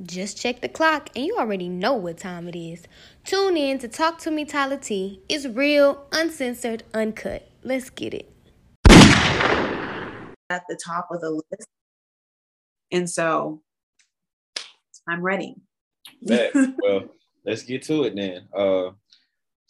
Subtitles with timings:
[0.00, 2.84] Just check the clock and you already know what time it is.
[3.24, 5.20] Tune in to Talk to Me Tyler T.
[5.28, 7.48] It's real, uncensored, uncut.
[7.62, 8.32] Let's get it.
[10.50, 11.68] At the top of the list.
[12.90, 13.62] And so
[15.08, 15.56] I'm ready.
[16.22, 17.04] well,
[17.44, 18.48] let's get to it then.
[18.56, 18.90] Uh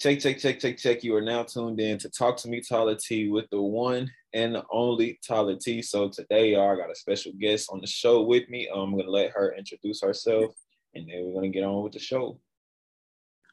[0.02, 1.04] check, check, check, check, check.
[1.04, 4.52] You are now tuned in to Talk to Me Tyler T with the one and
[4.52, 5.80] the only Tyler T.
[5.80, 8.68] So today, y'all, I got a special guest on the show with me.
[8.68, 10.56] Um, I'm gonna let her introduce herself,
[10.94, 12.40] and then we're gonna get on with the show.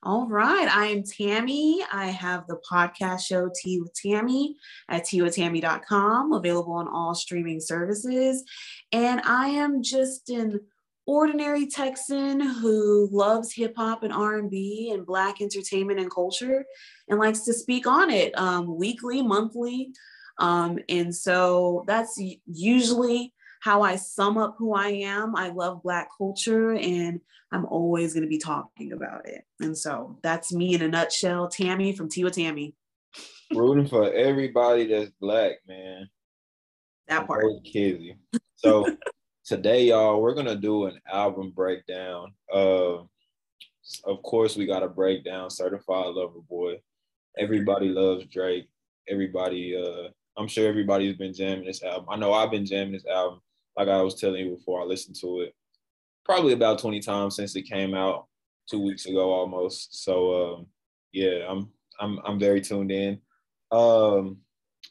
[0.01, 1.83] All right, I am Tammy.
[1.93, 4.55] I have the podcast show Tea with Tammy
[4.87, 8.43] at teawithtammy.com, available on all streaming services.
[8.91, 10.61] And I am just an
[11.09, 16.63] ordinary Texan who loves hip hop and R&B and Black entertainment and culture,
[17.07, 19.91] and likes to speak on it um, weekly, monthly.
[20.37, 25.35] Um, and so that's usually how I sum up who I am.
[25.35, 27.19] I love Black culture and
[27.51, 29.41] I'm always going to be talking about it.
[29.59, 31.47] And so that's me in a nutshell.
[31.47, 32.75] Tammy from with Tammy.
[33.51, 36.07] Rooting for everybody that's Black, man.
[37.07, 37.45] That part.
[37.65, 38.15] Kizzy.
[38.57, 38.85] So
[39.49, 42.31] today, y'all, we're to do an album breakdown.
[42.53, 42.97] Uh,
[44.05, 46.79] of course, we got to break down Certified Lover Boy.
[47.35, 48.69] Everybody loves Drake.
[49.09, 52.05] Everybody uh, I'm sure everybody's been jamming this album.
[52.11, 53.41] I know I've been jamming this album,
[53.75, 55.55] like I was telling you before I listened to it,
[56.23, 58.27] probably about 20 times since it came out
[58.69, 60.03] two weeks ago almost.
[60.03, 60.67] So um,
[61.11, 63.19] yeah, I'm I'm I'm very tuned in.
[63.71, 64.37] Um,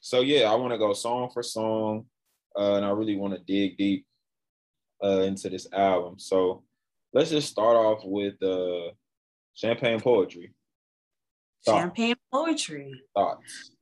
[0.00, 2.06] so yeah, I want to go song for song,
[2.58, 4.04] uh, and I really want to dig deep
[5.02, 6.18] uh, into this album.
[6.18, 6.62] So
[7.12, 8.92] let's just start off with uh,
[9.54, 10.54] champagne poetry.
[11.64, 11.78] Thoughts.
[11.78, 12.92] Champagne poetry.
[13.14, 13.72] Thoughts.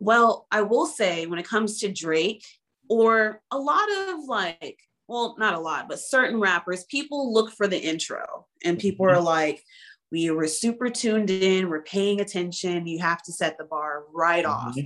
[0.00, 2.44] Well, I will say when it comes to Drake
[2.88, 7.66] or a lot of like, well, not a lot, but certain rappers, people look for
[7.68, 9.24] the intro and people are mm-hmm.
[9.24, 9.62] like,
[10.10, 14.44] we were super tuned in, we're paying attention, you have to set the bar right
[14.44, 14.68] mm-hmm.
[14.68, 14.76] off.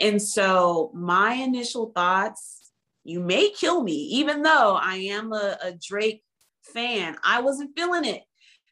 [0.00, 2.61] And so my initial thoughts,
[3.04, 6.22] you may kill me, even though I am a, a Drake
[6.62, 8.22] fan, I wasn't feeling it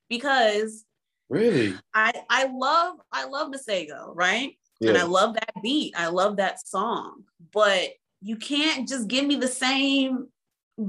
[0.08, 0.84] because
[1.28, 4.56] really I I love I love Masego, right?
[4.80, 4.90] Yeah.
[4.90, 5.94] And I love that beat.
[5.96, 7.24] I love that song.
[7.52, 10.28] But you can't just give me the same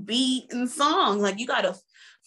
[0.05, 1.19] beat and song.
[1.19, 1.75] Like you gotta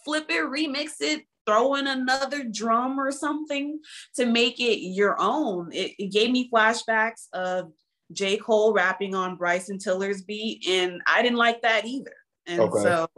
[0.05, 3.81] flip it, remix it, throw in another drum or something
[4.17, 5.71] to make it your own.
[5.73, 7.73] It, it gave me flashbacks of
[8.12, 8.37] J.
[8.37, 12.15] Cole rapping on Bryson Tiller's beat, and I didn't like that either.
[12.47, 12.82] And okay.
[12.82, 13.09] so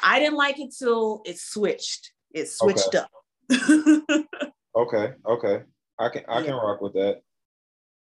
[0.00, 2.12] I didn't like it till it switched.
[2.32, 2.98] It switched okay.
[2.98, 3.10] up.
[4.76, 5.62] okay, okay.
[5.98, 6.46] I can I yeah.
[6.46, 7.20] can rock with that.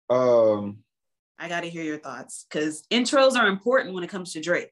[0.08, 0.78] Um,
[1.38, 4.70] I got to hear your thoughts because intros are important when it comes to Drake.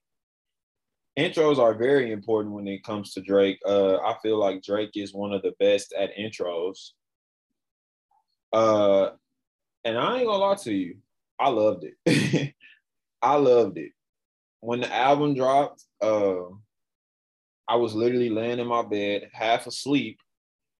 [1.18, 3.58] Intros are very important when it comes to Drake.
[3.66, 6.92] Uh, I feel like Drake is one of the best at intros.
[8.52, 9.10] Uh,
[9.84, 10.97] and I ain't gonna lie to you,
[11.38, 12.54] I loved it.
[13.22, 13.93] I loved it.
[14.60, 16.43] When the album dropped, uh,
[17.69, 20.19] I was literally laying in my bed, half asleep,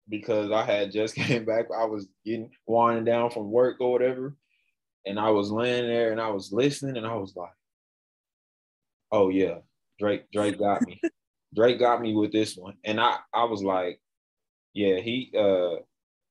[0.09, 1.67] because I had just came back.
[1.77, 4.37] I was getting winding down from work or whatever
[5.07, 7.53] and I was laying there and I was listening and I was like,
[9.11, 9.59] oh yeah,
[9.99, 11.01] Drake, Drake got me.
[11.55, 12.75] Drake got me with this one.
[12.85, 14.01] And I I was like,
[14.75, 15.77] yeah, he uh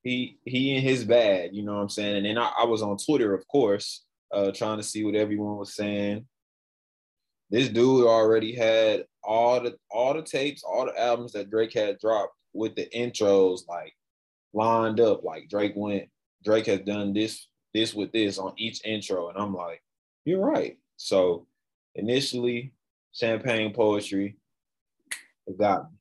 [0.03, 2.17] he he in his bag, you know what I'm saying?
[2.17, 4.03] And then I, I was on Twitter, of course,
[4.33, 6.25] uh trying to see what everyone was saying.
[7.49, 11.99] This dude already had all the all the tapes, all the albums that Drake had
[11.99, 13.93] dropped with the intros like
[14.53, 15.23] lined up.
[15.23, 16.09] Like Drake went,
[16.43, 19.29] Drake has done this this with this on each intro.
[19.29, 19.81] And I'm like,
[20.25, 20.77] you're right.
[20.97, 21.47] So
[21.95, 22.73] initially,
[23.13, 24.37] champagne poetry,
[25.47, 25.97] it got me.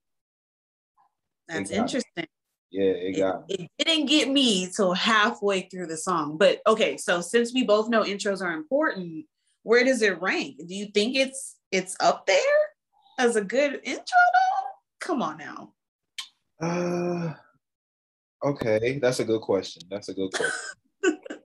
[1.49, 2.11] That's interesting.
[2.17, 2.25] Me.
[2.71, 6.39] Yeah, it got it, it, didn't get me till halfway through the song.
[6.39, 9.27] But okay, so since we both know intros are important,
[9.65, 10.59] where does it rank?
[10.67, 12.37] Do you think it's it's up there
[13.19, 14.69] as a good intro though?
[15.01, 15.73] Come on now.
[16.63, 17.35] Uh
[18.45, 19.83] okay, that's a good question.
[19.91, 20.55] That's a good question.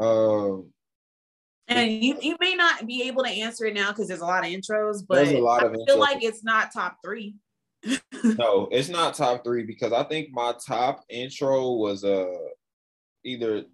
[0.00, 0.72] Um,
[1.68, 4.44] and you, you may not be able to answer it now because there's a lot
[4.44, 5.98] of intros, but I feel intros.
[5.98, 7.36] like it's not top three.
[8.24, 12.26] No, it's not top three because I think my top intro was uh
[13.24, 13.64] either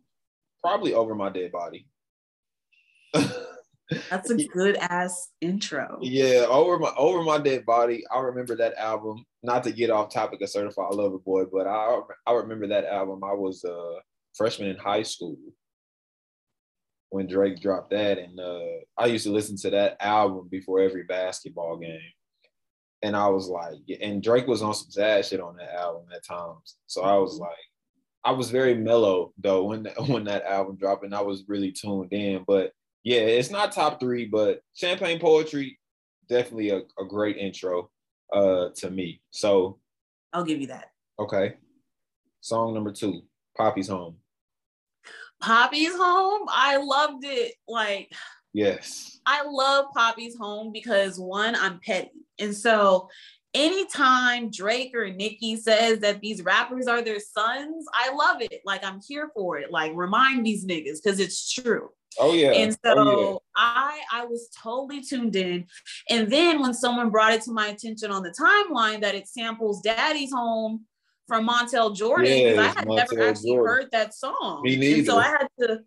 [0.62, 1.86] probably over my dead body.
[4.10, 5.98] That's a good ass intro.
[6.00, 8.04] Yeah, over my over my dead body.
[8.12, 9.24] I remember that album.
[9.42, 13.22] Not to get off topic of Certified Lover Boy, but I I remember that album.
[13.22, 13.98] I was a
[14.34, 15.36] freshman in high school,
[17.10, 21.04] when Drake dropped that, and uh, I used to listen to that album before every
[21.04, 22.00] basketball game.
[23.02, 26.24] And I was like, and Drake was on some sad shit on that album at
[26.24, 26.76] times.
[26.86, 27.50] So I was like,
[28.24, 31.72] I was very mellow though when that, when that album dropped, and I was really
[31.72, 32.44] tuned in.
[32.46, 32.72] But
[33.04, 35.78] yeah, it's not top three, but Champagne Poetry
[36.28, 37.90] definitely a, a great intro
[38.32, 39.20] uh to me.
[39.30, 39.78] So
[40.32, 40.90] I'll give you that.
[41.18, 41.54] Okay.
[42.40, 43.22] Song number two,
[43.56, 44.16] Poppy's Home.
[45.40, 46.46] Poppy's Home.
[46.48, 47.54] I loved it.
[47.66, 48.12] Like,
[48.52, 49.18] yes.
[49.26, 52.25] I love Poppy's Home because one, I'm petty.
[52.38, 53.08] And so
[53.54, 58.60] anytime Drake or Nicki says that these rappers are their sons, I love it.
[58.64, 59.70] Like, I'm here for it.
[59.70, 61.88] Like, remind these niggas because it's true.
[62.18, 62.52] Oh yeah.
[62.52, 63.38] And so oh, yeah.
[63.56, 65.66] I I was totally tuned in.
[66.08, 69.82] And then when someone brought it to my attention on the timeline that it samples
[69.82, 70.86] Daddy's Home
[71.28, 73.66] from Montel Jordan, because Yes, I had Montel never actually Jordan.
[73.66, 74.62] heard that song.
[74.62, 75.18] Me And so.
[75.18, 75.80] I had to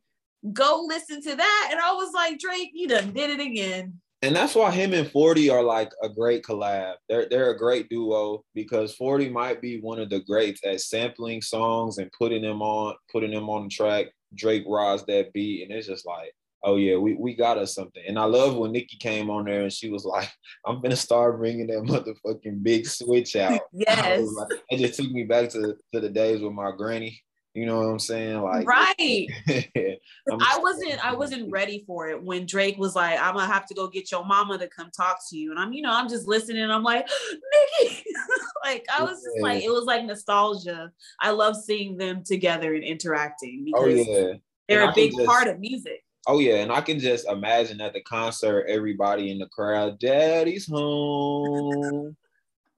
[0.53, 1.69] go listen to that.
[1.71, 3.99] And I was like, Drake, you done did it again.
[4.21, 6.95] And that's why him and 40 are like a great collab.
[7.07, 11.41] They're they're a great duo because 40 might be one of the greats at sampling
[11.41, 14.07] songs and putting them on, putting them on the track.
[14.35, 16.33] Drake rides that beat, and it's just like,
[16.63, 18.03] oh yeah, we, we got us something.
[18.07, 20.29] And I love when Nicki came on there and she was like,
[20.65, 23.61] I'm gonna start bringing that motherfucking big switch out.
[23.73, 24.27] Yes.
[24.35, 27.21] like- it just took me back to, to the days with my granny.
[27.59, 28.41] You know what I'm saying?
[28.41, 29.27] Like, right.
[29.49, 33.73] I wasn't I wasn't ready for it when Drake was like, I'm gonna have to
[33.73, 35.51] go get your mama to come talk to you.
[35.51, 36.61] And I'm, you know, I'm just listening.
[36.63, 37.05] And I'm like,
[37.81, 38.01] Nicki.
[38.63, 40.89] like I was just like, it was like nostalgia.
[41.19, 44.33] I love seeing them together and interacting oh, because Oh yeah.
[44.69, 46.01] they're And a big just- part of music.
[46.27, 50.67] Oh yeah, and I can just imagine at the concert, everybody in the crowd, "Daddy's
[50.69, 52.15] home,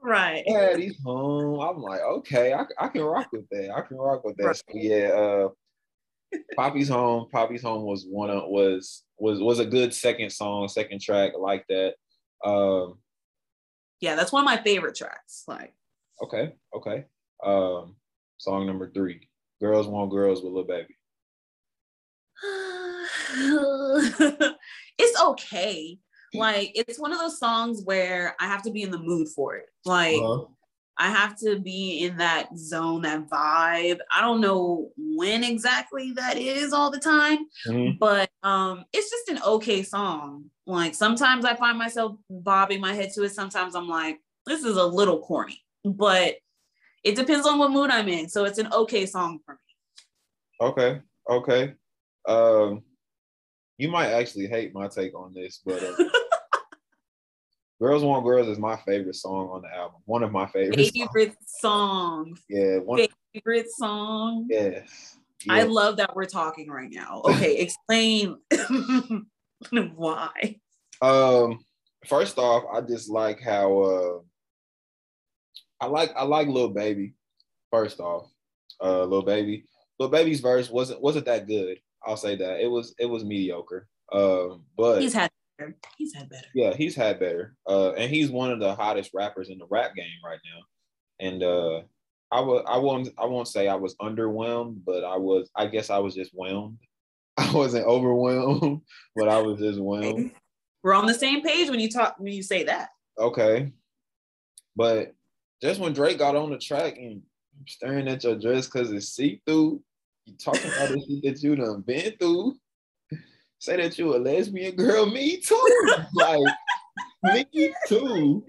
[0.02, 0.44] Right.
[0.48, 3.72] Daddy's home." I'm like, okay, I, I can rock with that.
[3.76, 4.46] I can rock with that.
[4.46, 4.56] Right.
[4.56, 5.50] So yeah, uh,
[6.56, 7.28] Poppy's home.
[7.32, 11.66] Poppy's home was one of was was was a good second song, second track like
[11.70, 11.96] that.
[12.44, 13.00] Um,
[14.00, 15.44] Yeah, that's one of my favorite tracks.
[15.48, 15.74] Like,
[16.24, 17.06] okay, okay.
[17.44, 17.96] Um,
[18.38, 20.96] song number three, "Girls Want Girls" with Lil Baby.
[24.98, 26.00] it's okay.
[26.34, 29.56] Like, it's one of those songs where I have to be in the mood for
[29.56, 29.66] it.
[29.86, 30.46] Like, Uh-huh.
[30.98, 34.00] I have to be in that zone, that vibe.
[34.16, 37.98] I don't know when exactly that is all the time, Mhm.
[37.98, 40.52] but um it's just an okay song.
[40.68, 43.30] Like sometimes I find myself bobbing my head to it.
[43.32, 46.36] Sometimes I'm like, this is a little corny, but
[47.04, 48.30] it depends on what mood I'm in.
[48.30, 50.68] So it's an okay song for me.
[50.68, 51.74] Okay, okay.
[52.28, 52.84] Um,
[53.82, 55.96] you might actually hate my take on this, but uh,
[57.82, 60.02] "Girls Want Girls" is my favorite song on the album.
[60.06, 60.78] One of my favorite.
[60.78, 60.92] songs.
[60.94, 62.38] Favorite song.
[62.48, 63.08] Yeah, one.
[63.34, 64.46] Favorite song.
[64.52, 64.82] Yeah,
[65.50, 67.24] I love that we're talking right now.
[67.26, 68.38] Okay, explain
[69.96, 70.60] why.
[71.02, 71.66] Um,
[72.06, 74.20] first off, I just like how uh,
[75.80, 77.16] I like I like Lil Baby.
[77.72, 78.30] First off,
[78.80, 79.66] uh, Lil Baby,
[79.98, 81.80] Lil Baby's verse wasn't wasn't that good.
[82.06, 83.88] I'll say that it was it was mediocre.
[84.12, 85.76] Um, but He's had better.
[85.98, 86.48] He's had better.
[86.54, 87.56] Yeah, he's had better.
[87.68, 91.26] Uh, and he's one of the hottest rappers in the rap game right now.
[91.26, 91.82] And uh,
[92.32, 95.90] I would I won't I won't say I was underwhelmed, but I was I guess
[95.90, 96.80] I was just whelmed.
[97.38, 98.82] I wasn't overwhelmed,
[99.16, 100.32] but I was just whelmed.
[100.84, 102.90] We're on the same page when you talk when you say that.
[103.20, 103.72] Okay.
[104.76, 105.14] But
[105.62, 107.22] just when Drake got on the track and
[107.68, 109.82] staring at your dress because it's see-through,
[110.26, 112.56] you talking about the shit that you done been through.
[113.60, 115.88] Say that you a lesbian girl, me too.
[116.14, 116.42] like
[117.24, 118.44] me too.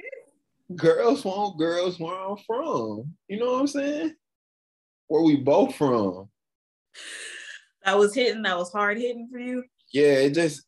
[0.75, 3.15] Girls want girls where I'm from.
[3.29, 4.15] You know what I'm saying?
[5.09, 6.29] Where we both from.
[7.85, 9.65] That was hitting, that was hard hitting for you.
[9.93, 10.63] yeah, it just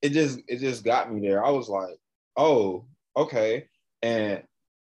[0.00, 1.44] it just it just got me there.
[1.44, 1.96] I was like,
[2.36, 3.66] oh, okay.
[4.02, 4.42] And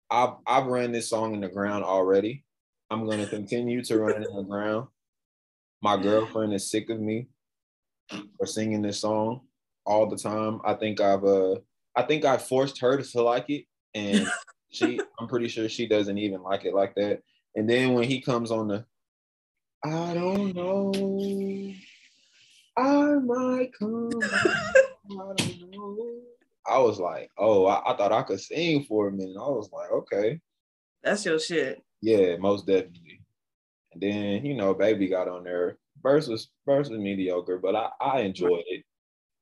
[0.10, 2.44] I've I've ran this song in the ground already.
[2.90, 4.88] I'm gonna continue to run it in the ground.
[5.82, 7.28] My girlfriend is sick of me
[8.38, 9.42] for singing this song
[9.86, 10.60] all the time.
[10.66, 11.56] I think I've uh
[11.96, 14.28] I think I forced her to like it, and
[14.72, 17.22] she I'm pretty sure she doesn't even like it like that.
[17.56, 18.86] And then when he comes on the
[19.84, 21.74] I don't know.
[22.78, 24.10] I might come.
[24.24, 24.74] I
[25.10, 26.22] don't know.
[26.68, 29.38] I was like, oh, I, I thought I could sing for a minute.
[29.38, 30.40] I was like, okay,
[31.02, 31.82] That's your shit.
[32.02, 33.17] yeah, most definitely.
[34.02, 35.78] And then you know, baby got on there.
[36.04, 38.84] Verse was verse was mediocre, but I I enjoyed it.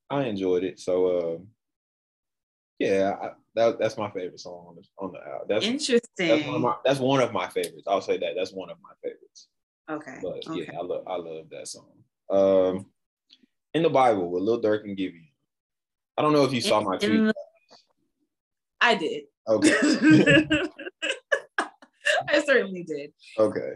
[0.09, 0.79] I enjoyed it.
[0.79, 1.47] So um,
[2.79, 5.47] yeah, I, that that's my favorite song on the on the album.
[5.49, 6.01] That's Interesting.
[6.17, 7.83] that's one of my that's one of my favorites.
[7.87, 9.47] I'll say that that's one of my favorites.
[9.89, 10.19] okay.
[10.21, 10.67] But okay.
[10.71, 11.91] yeah, I love I love that song.
[12.29, 12.85] Um,
[13.73, 15.27] in the Bible, with Lil Durk and Giveon.
[16.17, 17.11] I don't know if you saw my tweet.
[17.11, 17.33] the-
[18.79, 19.23] I did.
[19.47, 20.47] Okay.
[22.29, 23.11] I certainly did.
[23.37, 23.73] Okay.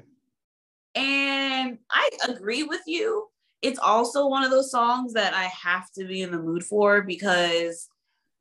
[1.00, 3.28] And I agree with you.
[3.62, 7.02] It's also one of those songs that I have to be in the mood for
[7.02, 7.90] because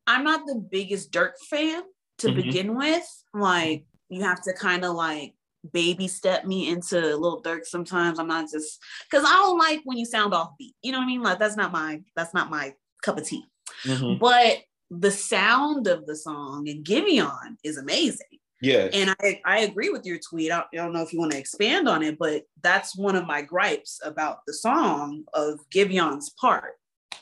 [0.07, 1.83] I'm not the biggest Durk fan
[2.19, 2.35] to Mhm.
[2.35, 3.25] begin with.
[3.35, 5.35] Like, you have to kind of like
[5.73, 8.19] baby step me into Little Durk sometimes.
[8.19, 10.75] I'm not just because I don't like when you sound offbeat.
[10.83, 11.23] You know what I mean?
[11.23, 13.45] Like, that's not my that's not my cup of tea.
[13.85, 14.19] Mhm.
[14.19, 14.59] But
[14.91, 18.38] the sound of the song and Giveon is amazing.
[18.61, 18.91] Yes.
[18.93, 20.51] And I, I agree with your tweet.
[20.51, 23.27] I, I don't know if you want to expand on it, but that's one of
[23.27, 26.75] my gripes about the song of Giveon's part.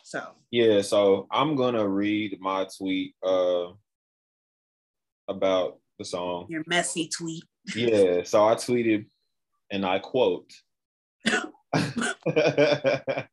[0.03, 3.73] So Yeah, so I'm gonna read my tweet uh
[5.29, 6.47] about the song.
[6.49, 7.45] your messy tweet.
[7.75, 9.07] Yeah, so I tweeted
[9.71, 10.53] and I quote
[11.75, 13.27] I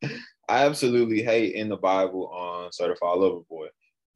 [0.48, 3.68] absolutely hate in the Bible on Certified Lover Boy.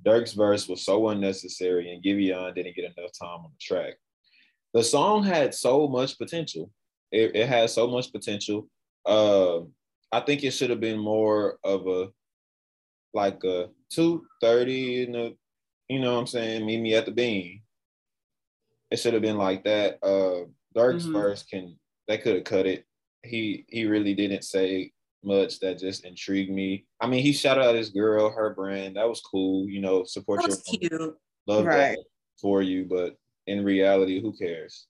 [0.04, 3.94] Durk's verse was so unnecessary and Giveon didn't get enough time on the track.
[4.74, 6.70] The song had so much potential.
[7.10, 8.68] It, it had so much potential.
[9.06, 9.60] Uh,
[10.12, 12.08] I think it should have been more of a
[13.14, 15.36] like a 230 in the,
[15.88, 17.62] you know what I'm saying, meet me at the bean.
[18.90, 19.98] It should have been like that.
[20.02, 21.12] Uh Durk's Mhm.
[21.12, 22.84] verse can they could have cut it.
[23.24, 24.92] He he really didn't say
[25.24, 26.86] much that just intrigued me.
[27.00, 28.96] I mean, he shouted out his girl, her brand.
[28.96, 31.16] That was cool, you know, support That your was cute.
[31.46, 31.96] love Right.
[31.96, 32.04] that
[32.40, 34.86] for you, but in reality, who cares?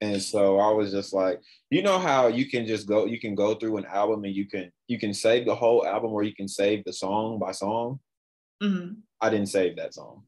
[0.00, 3.36] And so I was just like, you know how you can just go, you can
[3.36, 6.34] go through an album and you can you can save the whole album or you
[6.34, 8.00] can save the song by song.
[8.60, 8.96] Mhm.
[9.20, 10.24] I didn't save that song.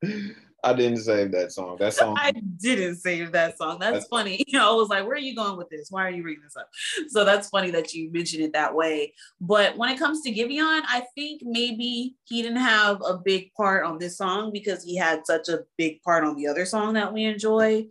[0.63, 1.77] I didn't save that song.
[1.79, 3.79] That song I didn't save that song.
[3.79, 4.45] That's, That's- funny.
[4.51, 5.91] You know, I was like, where are you going with this?
[5.91, 6.69] Why are you reading this up?
[7.09, 9.15] So that's funny that you mentioned it that way.
[9.41, 13.85] But when it comes to Giveon, I think maybe he didn't have a big part
[13.85, 17.13] on this song because he had such a big part on the other song that
[17.13, 17.87] we enjoy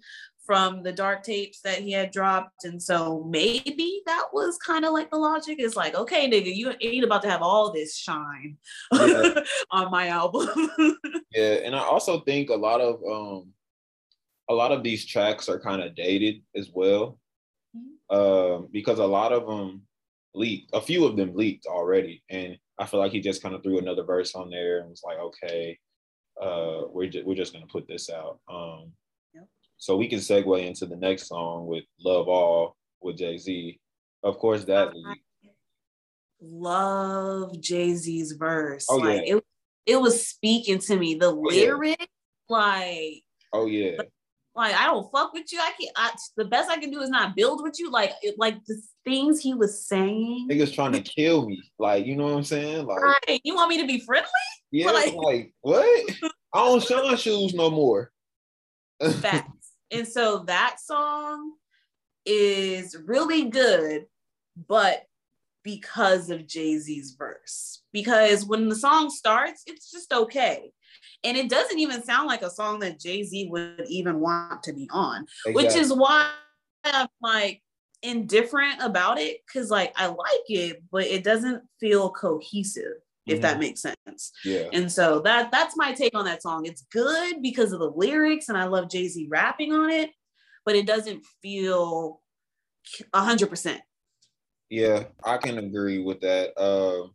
[0.50, 2.64] from the dark tapes that he had dropped.
[2.64, 5.58] And so maybe that was kind of like the logic.
[5.60, 8.58] It's like, okay, nigga, you ain't about to have all this shine
[8.92, 9.42] Yeah.
[9.72, 10.50] on my album.
[11.32, 13.54] Yeah, and I also think a lot of um
[14.50, 17.20] a lot of these tracks are kind of dated as well.
[18.10, 19.84] Um because a lot of them
[20.34, 22.24] leaked, a few of them leaked already.
[22.32, 25.04] And I feel like he just kind of threw another verse on there and was
[25.06, 25.78] like, okay,
[26.42, 28.40] uh we're just we're just gonna put this out.
[28.52, 28.94] Um.
[29.80, 33.80] So we can segue into the next song with Love All with Jay-Z.
[34.24, 35.22] Of course that leaked.
[36.42, 38.86] love Jay Z's verse.
[38.90, 39.36] Oh, like yeah.
[39.38, 39.44] it,
[39.86, 41.16] it was speaking to me.
[41.16, 41.62] The oh, yeah.
[41.62, 42.10] lyric,
[42.50, 44.02] like, Oh yeah.
[44.54, 45.60] like I don't fuck with you.
[45.60, 45.92] I can't.
[45.96, 47.90] I, the best I can do is not build with you.
[47.90, 50.50] Like, it, like the things he was saying.
[50.52, 51.62] Niggas trying to kill me.
[51.80, 52.86] Like, you know what I'm saying?
[52.86, 53.42] Like Right.
[53.46, 54.30] You want me to be friendly?
[54.72, 56.10] Yeah, Like- like, what?
[56.54, 58.12] I don't shine shoes no more.
[59.22, 59.59] Facts.
[59.92, 61.54] And so that song
[62.26, 64.06] is really good,
[64.68, 65.04] but
[65.64, 67.82] because of Jay Z's verse.
[67.92, 70.72] Because when the song starts, it's just okay.
[71.24, 74.74] And it doesn't even sound like a song that Jay Z would even want to
[74.74, 76.32] be on, which is why
[76.86, 77.62] I'm like
[78.02, 79.40] indifferent about it.
[79.52, 84.32] Cause like I like it, but it doesn't feel cohesive, if that makes sense.
[84.44, 86.66] yeah, And so that that's my take on that song.
[86.66, 90.12] It's good because of the lyrics, and I love Jay Z rapping on it,
[90.66, 92.22] but it doesn't feel
[93.14, 93.82] a hundred percent.
[94.70, 96.58] yeah, I can agree with that.
[96.62, 97.14] Um,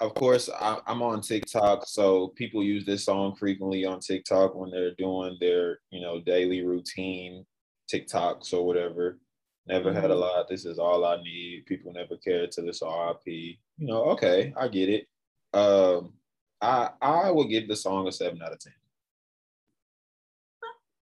[0.00, 4.70] of course, I, I'm on TikTok, so people use this song frequently on TikTok when
[4.70, 7.46] they're doing their, you know, daily routine
[7.92, 9.18] TikToks or whatever.
[9.66, 10.20] Never had a Mhm.
[10.20, 10.48] lot.
[10.48, 11.66] This is all I need.
[11.66, 13.58] People never cared to this RIP.
[13.78, 15.08] You know, okay, I get it.
[15.52, 16.18] Um,
[16.60, 18.74] I I would give the song a seven out of ten.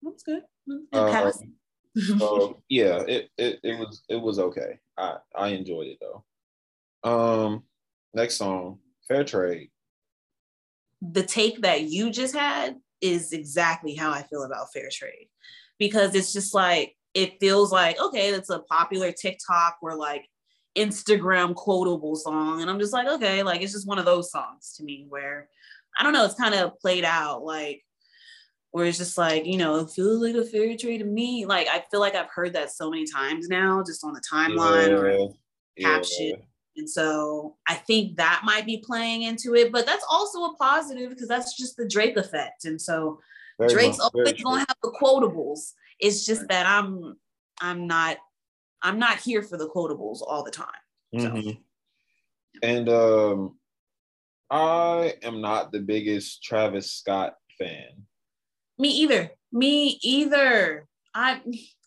[0.02, 0.42] That's good.
[0.66, 1.32] It Uh.
[2.18, 4.78] So yeah, it, it it was it was okay.
[4.96, 6.24] I I enjoyed it though.
[7.04, 7.64] Um,
[8.14, 9.70] next song, Fair Trade.
[11.00, 15.28] the take that you just had is exactly how I feel about fair trade
[15.78, 20.28] because it's just like it feels like okay, it's a popular TikTok or like
[20.76, 24.74] Instagram quotable song, and I'm just like okay, like it's just one of those songs
[24.76, 25.48] to me where
[25.98, 27.82] I don't know, it's kind of played out like
[28.70, 31.44] where it's just like you know it feels like a fair trade to me.
[31.44, 34.90] Like I feel like I've heard that so many times now, just on the timeline
[34.90, 35.32] or mm-hmm.
[35.76, 35.94] Yeah, yeah.
[35.94, 36.42] caption.
[36.76, 41.10] And so I think that might be playing into it, but that's also a positive
[41.10, 42.66] because that's just the Drake effect.
[42.66, 43.18] And so
[43.58, 45.72] Very Drake's much, always gonna have the quotables.
[46.00, 47.16] It's just that I'm
[47.60, 48.18] I'm not
[48.82, 50.66] I'm not here for the quotables all the time.
[51.18, 51.62] So Mhm.
[52.62, 53.58] And um,
[54.50, 58.06] I am not the biggest Travis Scott fan.
[58.78, 59.30] Me either.
[59.52, 60.86] Me either.
[61.14, 61.40] I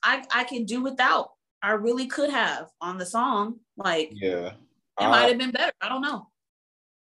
[0.03, 1.29] I I can do without.
[1.63, 3.59] I really could have on the song.
[3.77, 4.53] Like Yeah.
[4.99, 5.73] it might have been better.
[5.81, 6.27] I don't know.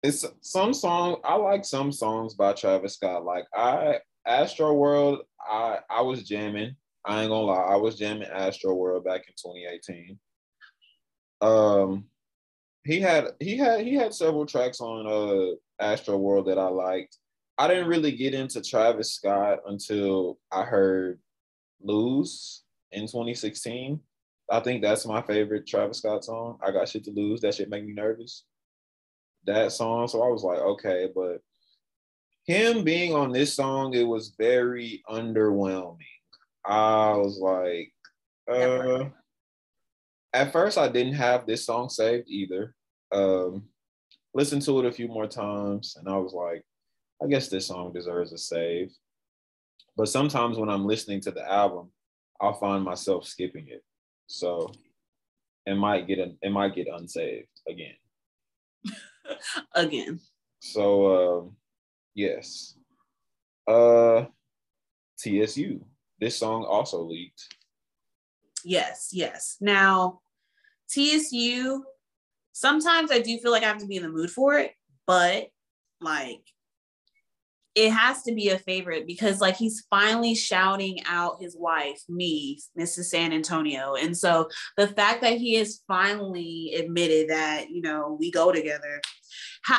[0.03, 3.25] it's some song I like some songs by Travis Scott.
[3.25, 6.75] Like I Astroworld, I I was jamming.
[7.05, 10.19] I ain't gonna lie, I was jamming Astroworld back in 2018.
[11.41, 12.05] Um
[12.83, 17.17] he had he had he had several tracks on uh Astroworld that I liked.
[17.57, 21.19] I didn't really get into Travis Scott until I heard
[21.81, 23.99] Lose in 2016.
[24.51, 26.59] I think that's my favorite Travis Scott song.
[26.61, 27.41] I got shit to lose.
[27.41, 28.43] That shit make me nervous
[29.45, 30.07] that song.
[30.07, 31.41] So I was like, okay, but
[32.45, 35.97] him being on this song, it was very underwhelming.
[36.67, 37.93] I was like,
[38.51, 39.09] uh,
[40.33, 42.75] at first I didn't have this song saved either.
[43.11, 43.65] Um,
[44.33, 46.63] listened to it a few more times, and I was like,
[47.23, 48.91] I guess this song deserves a save.
[49.95, 51.91] But sometimes when I'm listening to the album,
[52.41, 53.83] I'll find myself skipping it.
[54.27, 54.71] So
[55.65, 57.95] it might get it might get unsaved again.
[59.73, 60.19] Again.
[60.59, 61.55] So um,
[62.13, 62.75] yes.
[63.67, 64.25] Uh
[65.17, 65.83] TSU.
[66.19, 67.55] This song also leaked.
[68.63, 69.57] Yes, yes.
[69.61, 70.21] Now,
[70.89, 71.83] TSU,
[72.53, 74.71] sometimes I do feel like I have to be in the mood for it,
[75.05, 75.49] but
[76.01, 76.41] like
[77.75, 82.59] it has to be a favorite because like he's finally shouting out his wife, me,
[82.79, 83.05] Mrs.
[83.05, 83.95] San Antonio.
[83.95, 89.01] And so the fact that he has finally admitted that, you know, we go together,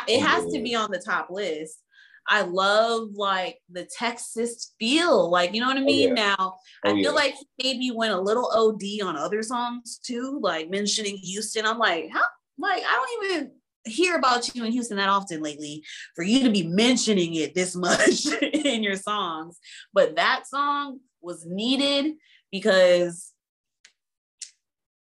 [0.06, 1.82] it oh, has to be on the top list.
[2.28, 6.08] I love like the Texas feel, like you know what I oh, mean.
[6.16, 6.34] yeah.
[6.36, 7.10] Now Oh, I feel yeah.
[7.10, 11.66] like he maybe went a little OD on other songs too, like mentioning Houston.
[11.66, 12.22] I'm like, how?
[12.58, 13.50] Like I don't even
[13.84, 17.74] hear about you in Houston that often lately for you to be mentioning it this
[17.76, 19.58] much in your songs.
[19.92, 22.14] But that song was needed
[22.50, 23.32] because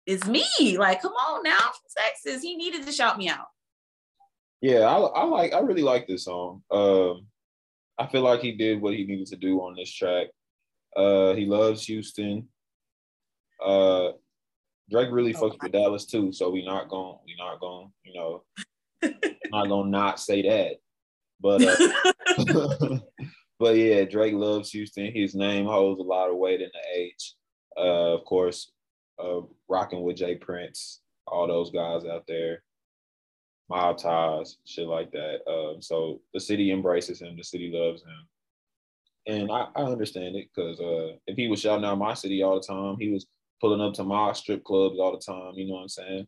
[0.05, 0.77] it's me.
[0.77, 2.41] Like, come on now, I'm from Texas.
[2.41, 3.45] He needed to shout me out.
[4.61, 6.63] Yeah, I, I like I really like this song.
[6.71, 7.27] Um
[7.97, 10.27] I feel like he did what he needed to do on this track.
[10.95, 12.47] Uh he loves Houston.
[13.63, 14.11] Uh
[14.89, 18.13] Drake really Oh, fucks with Dallas too, so we not going we not going, you
[18.13, 18.43] know,
[19.51, 20.77] not gonna not say that.
[21.39, 22.99] But uh
[23.59, 25.11] but yeah, Drake loves Houston.
[25.13, 27.35] His name holds a lot of weight in the H.
[27.77, 28.71] Uh, of course,
[29.23, 32.63] uh, rocking with J Prince, all those guys out there,
[33.69, 35.39] mob ties, shit like that.
[35.47, 37.37] Um, so the city embraces him.
[37.37, 38.27] The city loves him,
[39.27, 42.59] and I, I understand it because uh, if he was shouting out my city all
[42.59, 43.27] the time, he was
[43.61, 45.53] pulling up to my strip clubs all the time.
[45.55, 46.27] You know what I'm saying?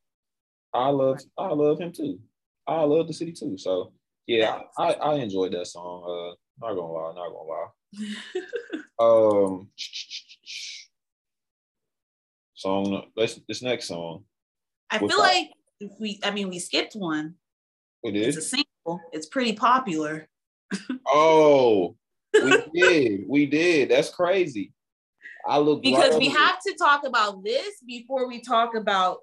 [0.74, 2.20] I love I love him too.
[2.68, 3.58] I love the city too.
[3.58, 3.92] So
[4.28, 6.04] yeah, I, I enjoyed that song.
[6.04, 7.68] Uh, not gonna lie, not gonna lie.
[9.00, 9.70] Um,
[12.54, 13.04] song.
[13.16, 14.26] Let's this next song.
[14.92, 15.50] I feel like
[15.82, 17.36] if we, I mean, we skipped one.
[18.04, 19.02] It It's a single.
[19.12, 20.28] It's pretty popular.
[21.08, 21.98] Oh,
[22.34, 23.26] we did.
[23.28, 23.90] We did.
[23.90, 24.72] That's crazy.
[25.46, 29.20] I look because we have to talk about this before we talk about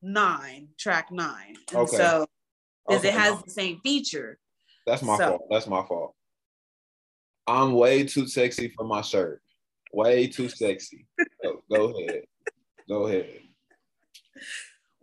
[0.00, 1.96] nine track nine and Okay.
[1.96, 2.26] so
[2.86, 4.38] because it has the same feature
[4.86, 5.46] That's my so- fault.
[5.50, 6.14] That's my fault.
[7.46, 9.42] I'm way too sexy for my shirt.
[9.92, 11.06] Way too sexy.
[11.42, 12.22] Go, go ahead.
[12.88, 13.40] Go ahead.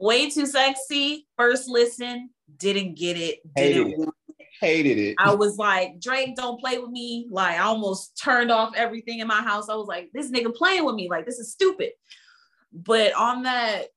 [0.04, 3.98] Way too sexy first listen didn't get it Hated didn't it.
[4.00, 4.16] want
[4.60, 5.16] Hated it.
[5.20, 7.28] I was like, Drake, don't play with me.
[7.30, 9.68] Like, I almost turned off everything in my house.
[9.68, 11.10] I was like, this nigga playing with me.
[11.10, 11.89] Like, this is stupid.
[12.72, 13.88] But on that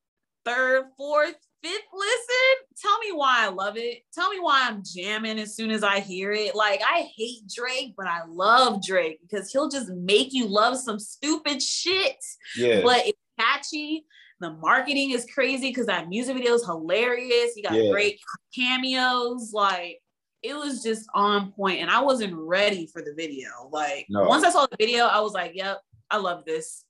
[0.45, 3.99] third, fourth, fifth listen, tell me why I love it.
[4.13, 6.57] Tell me why I'm jamming as soon as I hear it.
[6.57, 10.99] Like, I hate Drake, but I love Drake because he'll just make you love some
[10.99, 12.17] stupid shit.
[12.57, 12.81] Yeah.
[12.83, 14.05] But it's catchy.
[14.41, 17.57] The marketing is crazy because that music video is hilarious.
[17.57, 17.91] You got Yeah.
[17.91, 18.21] great
[18.55, 19.53] cameos.
[19.53, 20.01] Like,
[20.43, 23.49] it was just on point and I wasn't ready for the video.
[23.71, 24.29] Like No.
[24.29, 26.85] once I saw the video, I was like, yep, I love this.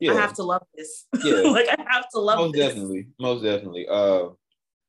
[0.00, 0.12] yeah.
[0.12, 1.06] I have to love this.
[1.24, 1.42] Yeah.
[1.50, 2.66] like I have to love most this.
[2.66, 4.28] definitely most definitely uh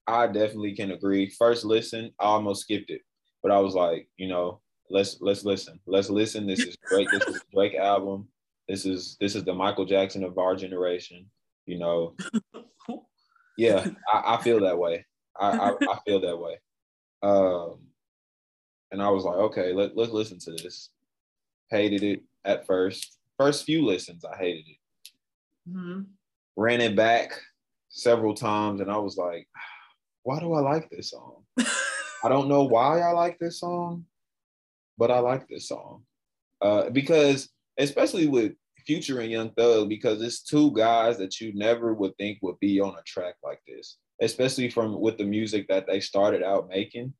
[0.08, 3.02] i definitely can agree first listen i almost skipped it
[3.42, 7.24] but i was like you know let's let's listen let's listen this is great this
[7.28, 8.28] is a drake album
[8.68, 11.26] this is this is the michael jackson of our generation
[11.66, 12.16] you know
[13.58, 15.06] yeah i, I feel that way
[15.40, 16.60] I, I i feel that way
[17.24, 17.80] um
[18.92, 20.90] and i was like okay let, let's listen to this
[21.70, 24.78] hated it at first first few listens i hated it
[25.68, 26.02] Mm-hmm.
[26.56, 27.32] ran it back
[27.90, 29.48] several times and I was like,
[30.24, 31.44] why do I like this song?
[31.58, 34.06] I don't know why I like this song,
[34.98, 36.04] but I like this song.
[36.62, 38.54] Uh, because especially with
[38.86, 42.80] Future and Young Thug, because it's two guys that you never would think would be
[42.80, 47.14] on a track like this, especially from with the music that they started out making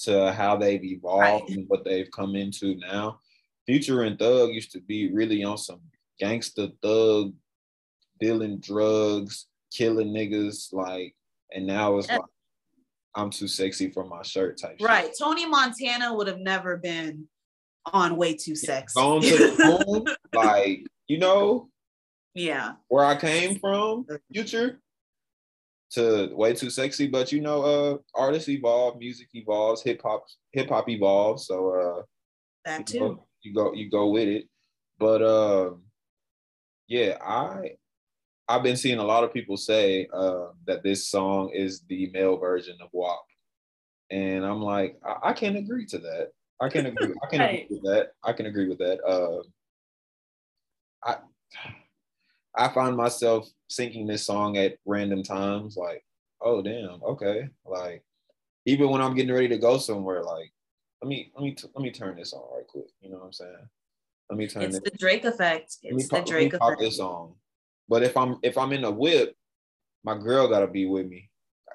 [0.00, 1.56] to how they've evolved right.
[1.56, 3.20] and what they've come into now.
[3.66, 5.80] Future and Thug used to be really on some
[6.18, 7.32] gangster thug,
[8.20, 11.14] dealing drugs, killing niggas, like,
[11.54, 12.20] and now it's like
[13.14, 14.78] I'm too sexy for my shirt type.
[14.80, 15.06] Right.
[15.06, 15.18] Shit.
[15.20, 17.28] Tony Montana would have never been
[17.86, 18.98] on way too sexy.
[18.98, 21.68] Gone to the moon, like, you know,
[22.34, 24.80] yeah, where I came from, future
[25.92, 27.06] to way too sexy.
[27.08, 31.46] But you know, uh artists evolve, music evolves, hip hop, hip hop evolves.
[31.46, 32.02] So uh
[32.64, 32.94] that too.
[32.94, 34.48] You go, you go you go with it.
[34.98, 35.82] But um
[36.88, 37.72] yeah, I
[38.48, 42.36] I've been seeing a lot of people say uh, that this song is the male
[42.36, 43.24] version of WAP.
[44.10, 46.32] And I'm like, I, I can agree to that.
[46.62, 47.12] I can agree.
[47.22, 47.64] I can right.
[47.64, 48.12] agree with that.
[48.22, 49.02] I can agree with that.
[49.04, 49.42] Uh,
[51.04, 51.16] I
[52.54, 56.04] I find myself singing this song at random times, like,
[56.40, 57.48] oh damn, okay.
[57.66, 58.04] Like,
[58.64, 60.52] even when I'm getting ready to go somewhere, like,
[61.02, 62.86] let me let me let me turn this on right quick.
[63.00, 63.68] You know what I'm saying?
[64.30, 64.62] Let me turn.
[64.62, 64.66] It.
[64.66, 64.92] It's this.
[64.92, 65.78] the Drake effect.
[65.82, 66.62] It's the pop, Drake effect.
[66.62, 67.32] Pop this on.
[67.88, 69.34] But if I'm if I'm in a whip,
[70.04, 71.28] my girl gotta be with me.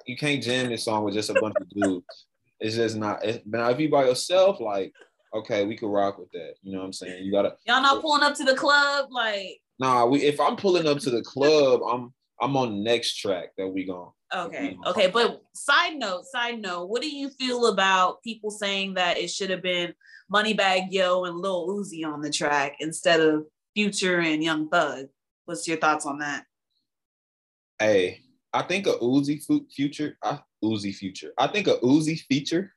[0.06, 2.26] You can't jam this song with just a bunch of dudes.
[2.60, 3.24] It's just not.
[3.24, 4.92] It's, now if you by yourself, like
[5.34, 6.54] okay, we could rock with that.
[6.62, 7.24] You know what I'm saying?
[7.24, 7.54] You gotta.
[7.66, 9.60] Y'all not pulling up to the club, like.
[9.78, 10.22] Nah, we.
[10.22, 13.84] If I'm pulling up to the club, I'm I'm on the next track that we
[13.84, 14.10] going.
[14.34, 14.76] Okay.
[14.86, 15.08] Okay.
[15.08, 19.50] But side note, side note, what do you feel about people saying that it should
[19.50, 19.94] have been
[20.32, 25.06] Moneybagg Yo and Lil Uzi on the track instead of Future and Young Thug?
[25.46, 26.44] What's your thoughts on that?
[27.78, 28.20] Hey,
[28.52, 31.32] I think a Uzi future, uh, Uzi future.
[31.36, 32.72] I think a Uzi feature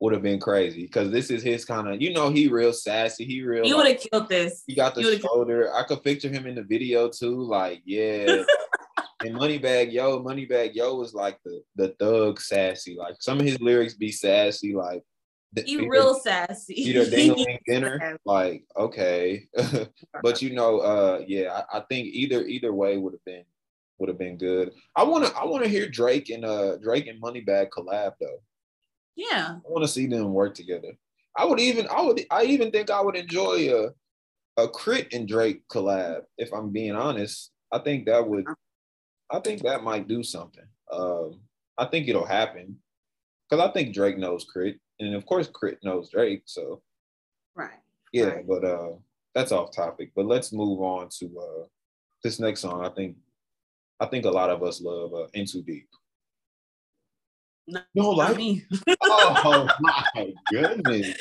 [0.00, 3.24] would have been crazy because this is his kind of, you know, he real sassy.
[3.24, 3.64] He real.
[3.64, 4.64] You would have killed this.
[4.66, 5.72] He got the shoulder.
[5.72, 7.40] I could picture him in the video too.
[7.42, 8.42] Like, yeah.
[9.24, 12.96] and Moneybagg Yo, Moneybagg Yo was like the the thug sassy.
[12.98, 14.74] Like some of his lyrics be sassy.
[14.74, 15.02] Like
[15.66, 16.74] you real sassy.
[16.74, 18.18] Peter Dingling dinner.
[18.24, 19.46] Like, okay.
[20.22, 23.44] but you know, uh yeah, I, I, think either either way would have been
[24.02, 24.72] would have been good.
[24.96, 28.42] I wanna I wanna hear Drake and uh Drake and Moneybagg collab though.
[29.14, 29.58] Yeah.
[29.58, 30.98] I wanna see them work together.
[31.38, 33.90] I would even I would I even think I would enjoy a
[34.60, 37.52] a crit and Drake collab, if I'm being honest.
[37.70, 38.44] I think that would
[39.30, 40.66] I think that might do something.
[40.90, 41.40] Um
[41.78, 42.78] I think it'll happen.
[43.48, 44.80] Because I think Drake knows crit.
[44.98, 46.42] and of course crit knows Drake.
[46.46, 46.82] So
[47.54, 47.78] right.
[48.12, 48.48] Yeah, right.
[48.48, 48.94] but uh
[49.32, 50.10] that's off topic.
[50.16, 51.66] But let's move on to uh
[52.24, 52.84] this next song.
[52.84, 53.16] I think
[54.00, 55.88] I think a lot of us love uh, In Too Deep.
[57.68, 58.64] No, no like me.
[59.02, 61.16] oh my goodness.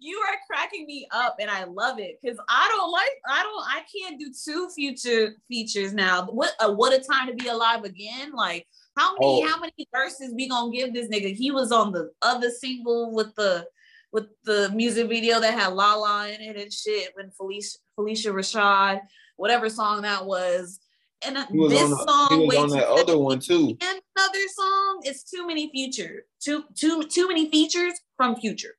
[0.00, 3.64] you are cracking me up and I love it because I don't like I don't
[3.66, 6.26] I can't do two future features now.
[6.26, 8.32] What uh, what a time to be alive again.
[8.32, 8.66] Like
[8.96, 9.48] how many oh.
[9.48, 11.34] how many verses we gonna give this nigga?
[11.34, 13.66] He was on the other single with the
[14.12, 19.00] with the music video that had Lala in it and shit when Felicia Phylicia Rashad,
[19.36, 20.78] whatever song that was.
[21.26, 23.76] And was this on song, he was on that other one too.
[23.80, 28.76] Another song, is too many features, too too too many features from Future.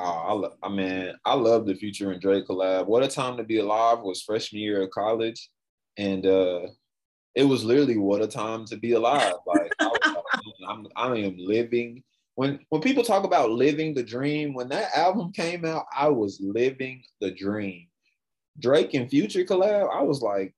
[0.00, 2.86] Oh, I, lo- I mean, I love the Future and Drake collab.
[2.86, 5.48] What a time to be alive was freshman year of college,
[5.96, 6.60] and uh
[7.34, 9.34] it was literally what a time to be alive.
[9.46, 9.90] Like I,
[10.68, 12.02] I'm, I am living.
[12.34, 16.40] When when people talk about living the dream, when that album came out, I was
[16.40, 17.86] living the dream.
[18.58, 20.52] Drake and Future collab, I was like,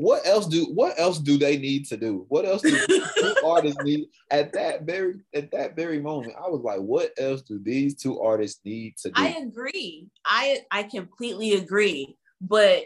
[0.00, 2.24] what else do what else do they need to do?
[2.28, 6.34] What else do two artists need at that very at that very moment?
[6.38, 9.14] I was like, what else do these two artists need to do?
[9.16, 10.08] I agree.
[10.24, 12.16] I I completely agree.
[12.40, 12.84] But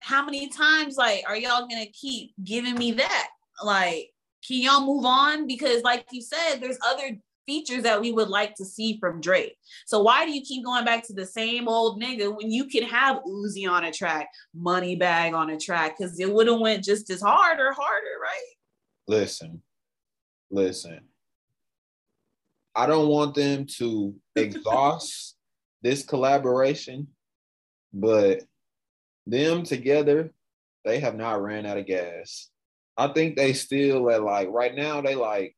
[0.00, 3.28] how many times like are y'all gonna keep giving me that?
[3.62, 4.10] Like,
[4.46, 5.46] can y'all move on?
[5.46, 9.56] Because like you said, there's other features that we would like to see from Drake.
[9.86, 12.84] So why do you keep going back to the same old nigga when you can
[12.84, 15.96] have Uzi on a track, Moneybagg on a track?
[15.98, 18.54] Because it would have went just as hard or harder, right?
[19.06, 19.62] Listen,
[20.50, 21.00] listen.
[22.74, 25.36] I don't want them to exhaust
[25.82, 27.08] this collaboration,
[27.92, 28.42] but
[29.26, 30.32] them together,
[30.84, 32.50] they have not ran out of gas.
[32.96, 35.56] I think they still at like right now they like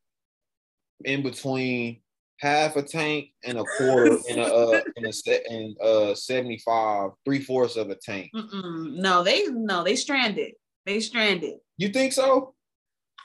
[1.05, 2.01] in between
[2.41, 7.11] half a tank and a quarter in a uh, in a set in uh 75
[7.25, 8.97] three fourths of a tank Mm-mm.
[8.97, 10.53] no they no they stranded
[10.85, 12.55] they stranded you think so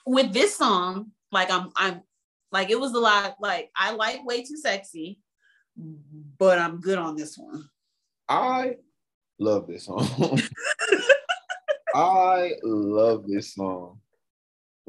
[0.06, 2.02] with this song, like I'm I'm
[2.52, 5.20] like it was a lot like I like way too sexy,
[6.38, 7.70] but I'm good on this one.
[8.28, 8.78] I
[9.40, 10.08] love this song.
[11.96, 14.00] I love this song.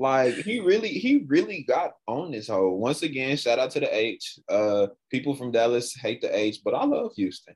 [0.02, 2.76] Like he really, he really got on this whole.
[2.76, 4.40] Once again, shout out to the H.
[4.48, 7.54] Uh, people from Dallas hate the H, but I love Houston.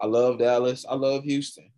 [0.00, 0.86] I love Dallas.
[0.88, 1.68] I love Houston.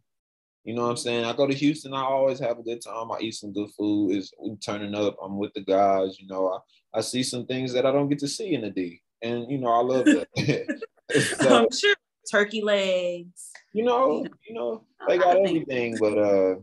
[0.65, 1.25] You know what I'm saying?
[1.25, 3.11] I go to Houston, I always have a good time.
[3.11, 4.15] I eat some good food.
[4.15, 5.17] Is turning up.
[5.25, 6.21] I'm with the guys.
[6.21, 6.61] You know,
[6.95, 9.01] I, I see some things that I don't get to see in the D.
[9.23, 10.29] And you know, I love that.
[11.41, 11.95] so, I'm sure
[12.31, 13.51] turkey legs.
[13.73, 15.97] You know, you know, they got everything.
[15.99, 16.57] But uh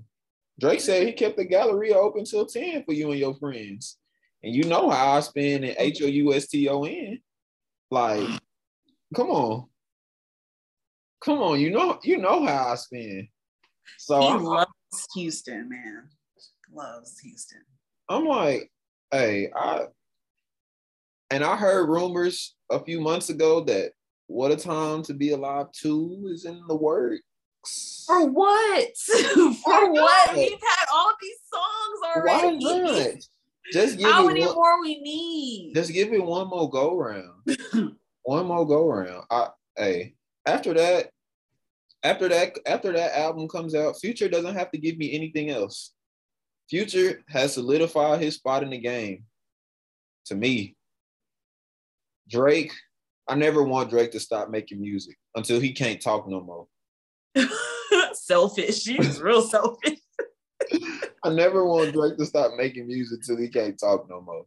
[0.60, 3.98] Drake said he kept the gallery open till 10 for you and your friends.
[4.44, 7.20] And you know how I spend in H O U S T O N.
[7.92, 8.28] Like,
[9.16, 9.68] come on.
[11.22, 13.28] Come on, you know, you know how I spend.
[13.98, 14.72] So he I'm, loves
[15.16, 16.08] Houston, man.
[16.72, 17.62] Loves Houston.
[18.08, 18.72] I'm like,
[19.12, 19.88] hey, I
[21.30, 23.92] and I heard rumors a few months ago that
[24.28, 27.22] What a Time to Be Alive 2 is in the works.
[27.66, 28.98] For what?
[28.98, 30.36] For what?
[30.36, 32.58] We've had all these songs already.
[32.58, 33.14] Why not?
[33.72, 35.74] Just give How many one, more we need?
[35.76, 37.46] Just give it one more go round.
[38.24, 39.26] one more go round.
[39.30, 41.12] I hey, after that,
[42.04, 45.94] after that, after that album comes out, Future doesn't have to give me anything else.
[46.70, 49.26] Future has solidified his spot in the game.
[50.26, 50.76] To me,
[52.30, 52.74] Drake,
[53.28, 56.68] I never want Drake to stop making music until he can't talk no more.
[58.14, 58.82] selfish.
[58.82, 60.00] She's real selfish.
[61.24, 64.46] I never want Drake to stop making music till he can't talk no more.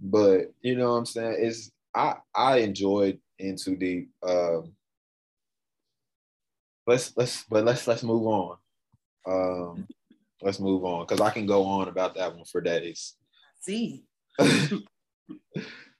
[0.00, 1.36] But you know what I'm saying?
[1.38, 4.10] It's I I enjoyed In Too Deep.
[4.22, 4.72] Um,
[6.86, 8.56] let's let's but let's let's move on.
[9.26, 9.86] Um,
[10.42, 13.14] let's move on because I can go on about that one for days.
[13.60, 14.04] See.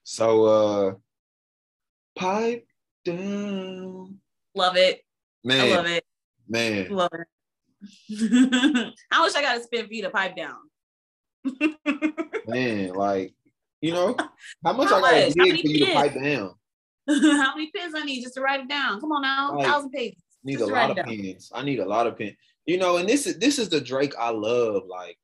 [0.02, 0.94] so uh
[2.16, 2.66] pipe
[3.04, 4.18] down.
[4.54, 5.02] Love it.
[5.44, 6.03] Man, I love it.
[6.48, 7.26] Man, love it.
[9.10, 10.56] I wish I got to spin for you to pipe down.
[12.46, 13.34] man, like
[13.80, 14.16] you know,
[14.64, 16.54] how much how I gotta dig for you to pipe down?
[17.06, 18.98] how many pins I need just to write it down?
[19.00, 20.22] Come on now, like, thousand pages.
[20.42, 21.50] Need a lot of pins.
[21.54, 22.36] I need a lot of pins.
[22.64, 24.84] You know, and this is this is the Drake I love.
[24.88, 25.18] Like,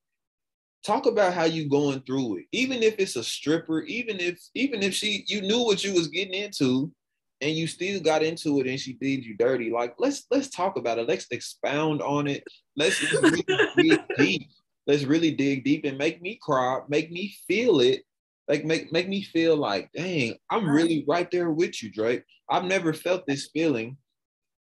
[0.84, 2.44] talk about how you going through it.
[2.52, 6.08] Even if it's a stripper, even if even if she you knew what you was
[6.08, 6.92] getting into,
[7.40, 9.70] and you still got into it and she did you dirty.
[9.70, 11.08] Like let's let's talk about it.
[11.08, 12.44] Let's expound on it.
[12.76, 13.44] Let's really
[13.76, 14.50] dig deep.
[14.86, 18.02] Let's really dig deep and make me cry make me feel it.
[18.48, 22.24] Like make make me feel like dang i'm really right there with you drake.
[22.48, 23.96] I've never felt this feeling.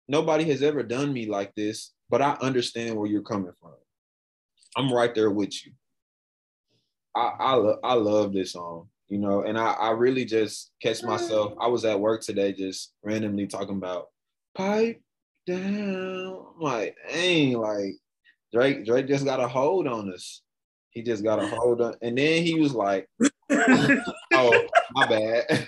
[0.08, 3.72] Nobody has ever done me like this but i understand where you're coming from.
[4.78, 5.72] I'm right there with you.
[7.16, 11.02] I i, lo- I love this song you know, and I, I really just catch
[11.02, 11.08] mm.
[11.08, 11.54] myself.
[11.60, 14.08] I was at work today just randomly talking about
[14.56, 15.02] pipe
[15.46, 16.46] down.
[16.58, 17.96] Like, dang, like
[18.54, 20.42] Drake, Drake just got a hold on us.
[20.92, 23.06] He just got a hold on, and then he was like,
[23.52, 25.68] "Oh, my bad."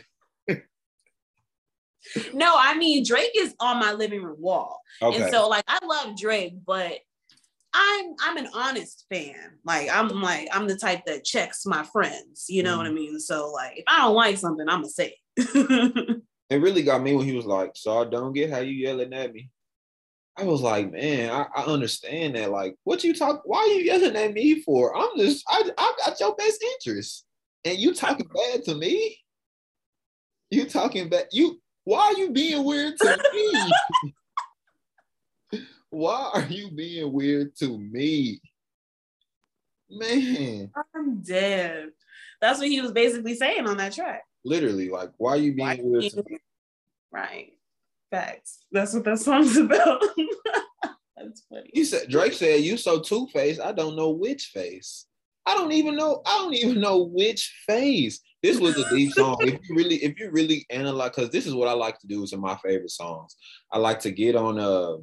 [2.33, 5.21] no, I mean Drake is on my living room wall, okay.
[5.21, 6.93] and so like I love Drake, but
[7.73, 9.35] I'm I'm an honest fan.
[9.65, 12.45] Like I'm like I'm the type that checks my friends.
[12.49, 12.77] You know mm.
[12.77, 12.95] what I mm-hmm.
[12.95, 13.19] mean?
[13.19, 16.21] So like if I don't like something, I'm gonna say it.
[16.49, 19.13] it really got me when he was like, "So I don't get how you yelling
[19.13, 19.49] at me."
[20.37, 22.49] I was like, man, I, I, understand that.
[22.49, 23.43] Like, what you talk?
[23.45, 24.97] Why are you yelling at me for?
[24.97, 27.25] I'm just, I, I got your best interest,
[27.63, 29.19] and you talking bad to me.
[30.49, 31.27] You talking bad?
[31.31, 34.13] You why are you being weird to me?
[35.93, 38.41] Why are you being weird to me?
[39.91, 40.71] Man.
[40.95, 41.89] I'm dead.
[42.41, 44.23] That's what he was basically saying on that track.
[44.43, 46.39] Literally, like, why are you being why weird to me?
[47.11, 47.51] Right.
[48.09, 48.65] Facts.
[48.71, 50.01] That's what that song's about.
[51.15, 51.69] That's funny.
[51.71, 55.05] He said Drake said, You so two-faced, I don't know which face.
[55.45, 58.19] I don't even know, I don't even know which face.
[58.41, 59.37] This was a deep song.
[59.41, 62.23] if you really, if you really analyze, because this is what I like to do,
[62.23, 63.35] is in my favorite songs.
[63.71, 64.97] I like to get on uh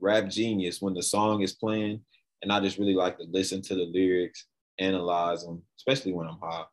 [0.00, 2.00] Rap Genius when the song is playing,
[2.42, 4.46] and I just really like to listen to the lyrics,
[4.78, 6.64] analyze them, especially when I'm high.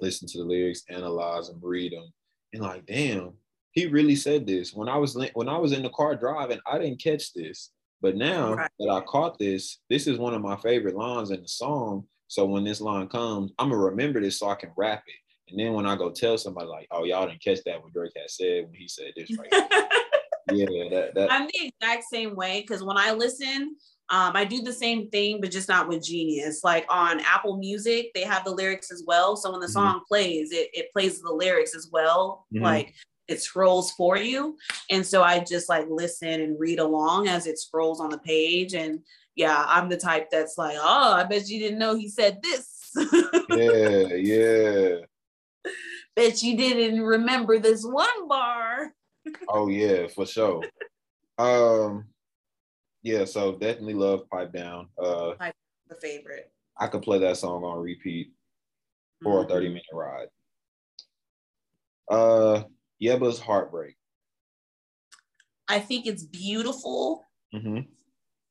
[0.00, 2.10] Listen to the lyrics, analyze them, read them,
[2.52, 3.34] and like, damn,
[3.72, 4.72] he really said this.
[4.74, 8.16] When I was when I was in the car driving, I didn't catch this, but
[8.16, 8.70] now right.
[8.78, 12.04] that I caught this, this is one of my favorite lines in the song.
[12.28, 15.50] So when this line comes, I'm gonna remember this so I can rap it.
[15.50, 18.12] And then when I go tell somebody like, "Oh, y'all didn't catch that when Drake
[18.16, 19.50] had said when he said this right,"
[20.52, 23.76] yeah, that, that I'm the exact same way because when I listen,
[24.10, 26.64] um, I do the same thing, but just not with Genius.
[26.64, 29.36] Like on Apple Music, they have the lyrics as well.
[29.36, 29.72] So when the Mhm.
[29.72, 32.46] song plays, it, it plays the lyrics as well.
[32.52, 32.62] Mhm.
[32.62, 32.94] Like
[33.28, 34.56] it scrolls for you.
[34.90, 38.74] And so I just like listen and read along as it scrolls on the page.
[38.74, 39.04] And
[39.36, 42.90] yeah, I'm the type that's like, oh, I bet you didn't know he said this.
[43.50, 44.96] yeah, yeah.
[46.16, 48.92] bet you didn't remember this one bar.
[49.48, 50.62] Oh yeah, for sure.
[51.38, 52.06] Um,
[53.02, 53.24] yeah.
[53.24, 54.88] So definitely love pipe down.
[54.98, 55.34] Uh,
[55.88, 56.52] The favorite.
[56.78, 58.32] I could play that song on repeat
[59.22, 59.48] for a Mhm.
[59.48, 60.28] 30 minute ride.
[62.08, 62.64] Uh,
[63.02, 63.96] Yebba's Heartbreak.
[65.68, 67.90] I think it's beautiful Mm-hmm.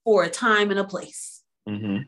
[0.03, 1.43] for a time and a place.
[1.67, 2.03] Mm-hmm.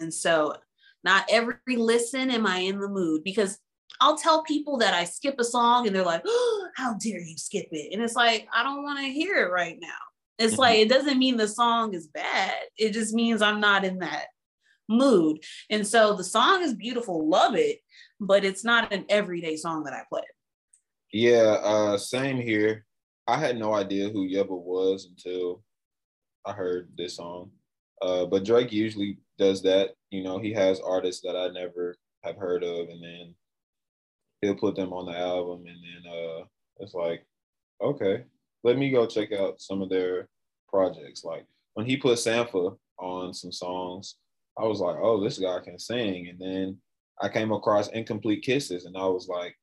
[0.00, 0.56] And so,
[1.04, 3.60] not every listen am I in the mood because
[4.04, 7.38] I'll tell people that I skip a song and they're like, oh, How dare you
[7.38, 7.94] skip it?
[7.94, 9.88] And it's like, I don't want to hear it right now.
[10.38, 10.58] It's Mhm.
[10.58, 12.54] like, it doesn't mean the song is bad.
[12.76, 14.26] It just means I'm not in that
[14.90, 15.42] mood.
[15.70, 17.78] And so, the song is beautiful, love it,
[18.20, 20.24] but it's not an everyday song that I play.
[21.10, 22.84] Yeah, uh, same here.
[23.26, 25.62] I had no idea who Yebba was until
[26.44, 27.52] I heard this song.
[28.02, 29.94] Uh, but Drake usually does that.
[30.10, 33.34] You know, he has artists that I never have heard of, and then
[34.44, 36.44] he'll put them on the album, and then uh,
[36.78, 37.24] it's like,
[37.82, 38.24] okay,
[38.62, 40.28] let me go check out some of their
[40.68, 41.24] projects.
[41.24, 44.16] Like when he put Sampha on some songs,
[44.58, 46.28] I was like, oh, this guy can sing.
[46.28, 46.78] And then
[47.20, 49.56] I came across Incomplete Kisses, and I was like,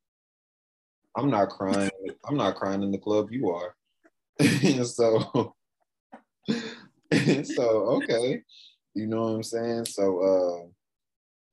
[1.16, 1.92] I'm not crying.
[2.26, 3.32] I'm not crying in the club.
[3.32, 3.76] You are.
[4.84, 5.56] so,
[7.44, 7.64] so
[7.98, 8.42] okay.
[8.94, 9.86] You know what I'm saying?
[9.86, 10.68] So, uh,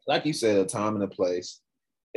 [0.07, 1.61] like you said, a time and a place.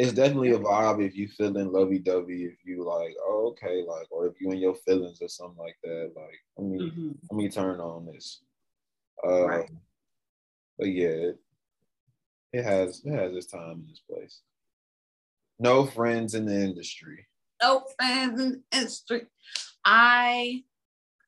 [0.02, 2.46] It's definitely a vibe if you feeling lovey dovey.
[2.46, 5.78] If you like, oh, okay, like, or if you in your feelings or something like
[5.84, 6.12] that.
[6.16, 6.92] Like, let me
[7.30, 8.42] let me turn on this.
[9.26, 9.70] Uh, Right.
[10.80, 11.40] But yeah, it,
[12.54, 14.42] it has it has its time and its place.
[15.60, 17.28] No friends in the industry.
[17.62, 19.28] no friends in the street.
[19.86, 20.64] I,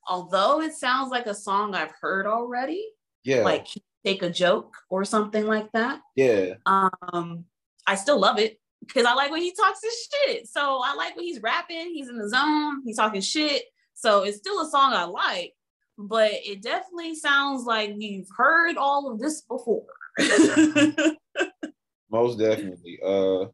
[0.07, 2.83] although it sounds like a song I've heard already,
[3.23, 3.67] Yeah, like
[4.03, 6.01] take a joke or something like that.
[6.15, 7.45] yeah, Um,
[7.85, 10.47] I still love it because I like when he talks his shit.
[10.47, 13.63] So I like when he's rapping, he's in the zone, he's talking shit.
[13.93, 15.53] So it's still a song I like,
[15.97, 19.85] but it definitely sounds like you've heard all of this before.
[22.11, 22.99] most definitely.
[23.05, 23.45] Uh,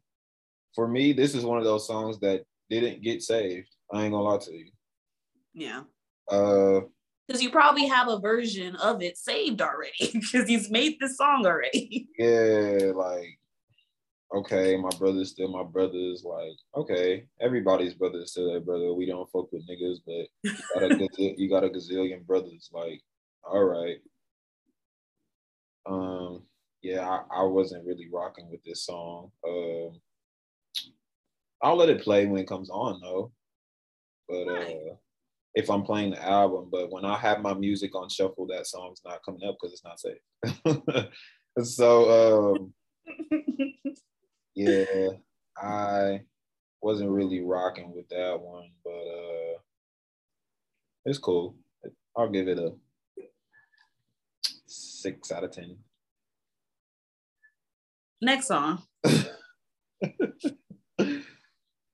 [0.74, 3.68] for me, this is one of those songs that didn't get saved.
[3.92, 4.70] I ain't gonna lie to you.
[5.54, 5.82] yeah.
[6.30, 6.82] Uh,
[7.26, 11.44] Because you probably have a version of it saved already because he's made this song
[11.44, 12.08] already.
[12.18, 13.39] yeah, like,
[14.34, 16.24] okay, my brother's still my brother's.
[16.24, 18.92] Like, okay, everybody's brother is still their brother.
[18.92, 22.70] We don't fuck with niggas, but you got a, gazil- you got a gazillion brothers.
[22.72, 23.00] Like,
[23.42, 23.98] all right.
[25.86, 26.42] Um,
[26.82, 29.30] yeah, I, I wasn't really rocking with this song.
[29.46, 30.00] Um,
[31.62, 33.32] I'll let it play when it comes on though.
[34.28, 34.94] But uh,
[35.54, 39.02] if I'm playing the album, but when I have my music on shuffle, that song's
[39.04, 41.08] not coming up because it's not safe.
[41.62, 42.72] so um,
[44.54, 45.08] yeah,
[45.56, 46.22] I
[46.80, 49.58] wasn't really rocking with that one, but uh,
[51.04, 51.56] it's cool.
[52.16, 52.72] I'll give it a
[54.66, 55.76] six out of ten.
[58.20, 58.82] Next song.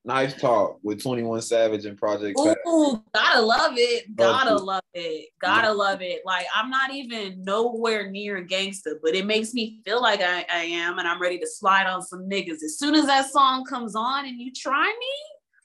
[0.06, 2.58] Knife Talk with 21 Savage and Project Pat.
[2.66, 4.14] Ooh, gotta love it.
[4.14, 4.64] Gotta Love it.
[4.64, 5.28] love it.
[5.40, 6.22] Gotta love it.
[6.24, 10.46] Like I'm not even nowhere near a gangster, but it makes me feel like I,
[10.52, 12.62] I am, and I'm ready to slide on some niggas.
[12.64, 15.14] As soon as that song comes on and you try me,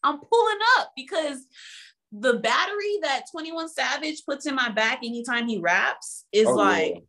[0.03, 1.45] I'm pulling up because
[2.11, 6.93] the battery that 21 Savage puts in my back anytime he raps is Oh, like
[6.95, 7.01] yeah.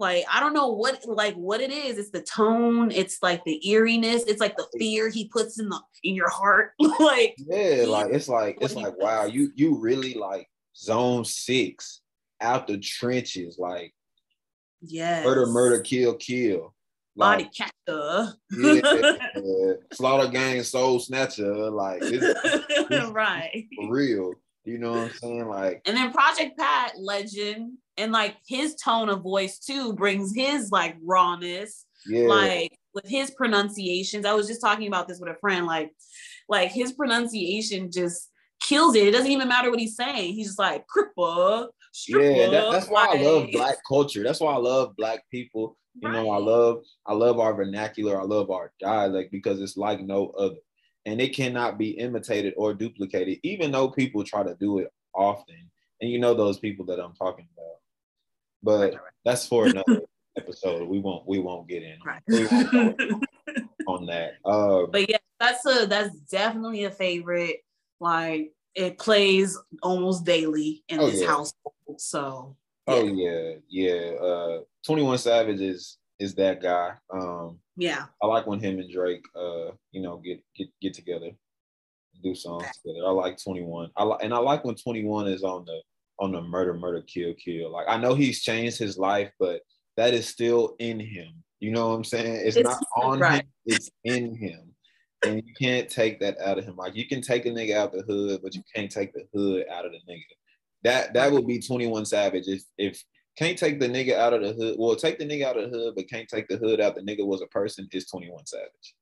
[0.00, 1.98] Like I don't know what like what it is.
[1.98, 2.90] It's the tone.
[2.90, 4.24] It's like the eeriness.
[4.24, 6.72] It's like the fear he puts in the in your heart.
[7.00, 8.94] like Yeah, like it's like it's like does.
[8.98, 12.00] wow, you you really like zone six
[12.40, 13.94] out the trenches, like
[14.80, 16.74] yeah, murder, murder, kill, kill.
[17.16, 18.32] body catcher.
[18.50, 18.80] yeah,
[19.36, 19.72] yeah.
[19.92, 23.66] slaughter gang, soul snatcher, like it's right.
[23.76, 24.32] for real.
[24.64, 25.48] You know what I'm saying?
[25.48, 30.70] Like, And then Project Pat, legend, and like his tone of voice too brings his
[30.70, 31.86] like rawness.
[32.06, 35.92] yeah, like with his pronunciations i was just talking about this with a friend like
[36.48, 38.30] like his pronunciation just
[38.60, 41.68] kills it it doesn't even matter what he's saying he's just like cripple
[42.08, 42.48] yeah.
[42.50, 44.22] That, that's why I love black culture.
[44.22, 45.76] That's why I love black people.
[46.00, 48.20] You know, I love I love our vernacular.
[48.20, 50.56] I love our dialect because it's like no other,
[51.04, 53.38] and it cannot be imitated or duplicated.
[53.42, 55.70] Even though people try to do it often,
[56.00, 57.79] and you know those people that I'm talking about.
[58.62, 60.02] But that's for another
[60.36, 60.88] episode.
[60.88, 62.22] We won't we won't get in Right.
[62.28, 63.20] we won't go
[63.88, 64.34] on that.
[64.44, 67.58] Uh, but yeah, that's a that's definitely a favorite.
[68.00, 71.26] Like it plays almost daily in Oh, this yeah.
[71.28, 71.74] household.
[71.98, 72.56] So
[72.86, 74.12] oh yeah, yeah.
[74.20, 76.92] Uh, Twenty One Savage is is that guy.
[77.12, 81.30] Um, yeah, I like when him and Drake, uh, you know, get get get together,
[82.22, 83.06] do songs together.
[83.06, 83.90] I like Twenty One.
[83.96, 85.80] I like and I like when Twenty One is on the
[86.20, 87.70] on the murder, murder, kill, kill.
[87.70, 89.62] Like I know he's changed his life, but
[89.96, 91.32] that is still in him.
[91.60, 92.42] You know what I'm saying?
[92.46, 93.42] It's, It's- not on right.
[93.42, 93.48] him.
[93.66, 94.74] It's in him,
[95.24, 96.76] and you can't take that out of him.
[96.76, 99.26] Like you can take a nigga out of the hood, but you can't take the
[99.34, 100.22] hood out of the nigga.
[100.84, 103.02] That that would be Twenty One Savage if if
[103.38, 104.76] can't take the nigga out of the hood.
[104.78, 106.94] Well, take the nigga out of the hood, but can't take the hood out.
[106.94, 107.88] The nigga was a person.
[107.92, 108.94] Is Twenty One Savage?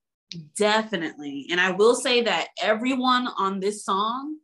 [0.57, 1.47] definitely.
[1.51, 4.37] And I will say that everyone on this song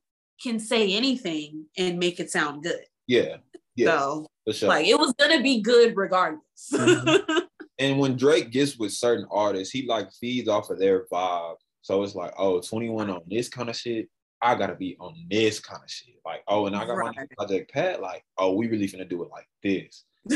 [0.44, 2.84] can say anything and make it sound good.
[3.06, 3.36] Yeah,
[3.76, 4.68] yeah, So for sure.
[4.68, 6.42] like it was gonna be good regardless.
[6.72, 7.42] Mhm.
[7.78, 11.56] and when Drake gets with certain artists, he like feeds off of their vibe.
[11.82, 14.08] So it's like, oh, 21 on this kind of shit.
[14.42, 16.14] I gotta be on this kind of shit.
[16.24, 17.16] Like, oh, and I got my Right.
[17.18, 18.00] new project Pat.
[18.02, 20.04] Like, oh, we really finna do it like this.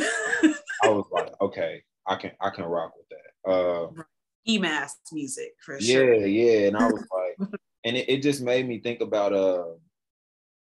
[0.83, 3.51] I was like, okay, I can I can rock with that.
[3.51, 4.03] Uh,
[4.49, 6.27] EMAS music for yeah, sure.
[6.27, 6.69] yeah.
[6.69, 7.05] And I was
[7.41, 7.51] like,
[7.85, 9.65] and it, it just made me think about uh,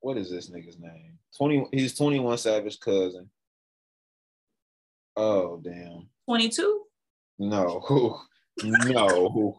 [0.02, 1.18] what is this nigga's name?
[1.38, 1.68] 20.
[1.72, 3.30] He's 21 Savage cousin.
[5.16, 6.08] Oh damn.
[6.28, 6.84] 22?
[7.40, 7.84] No,
[8.64, 9.58] no.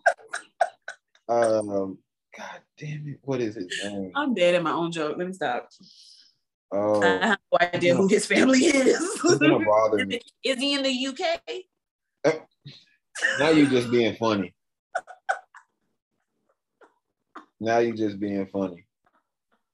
[1.29, 1.99] um,
[2.37, 3.19] God damn it!
[3.23, 4.13] What is his name?
[4.15, 5.17] I'm dead at my own joke.
[5.17, 5.71] Let me stop.
[6.73, 9.01] Oh, I have no idea who his family is.
[9.01, 10.21] it's gonna bother me.
[10.45, 12.35] is he in the UK?
[13.39, 14.55] Now you're just being funny.
[17.59, 18.87] Now you're just being funny.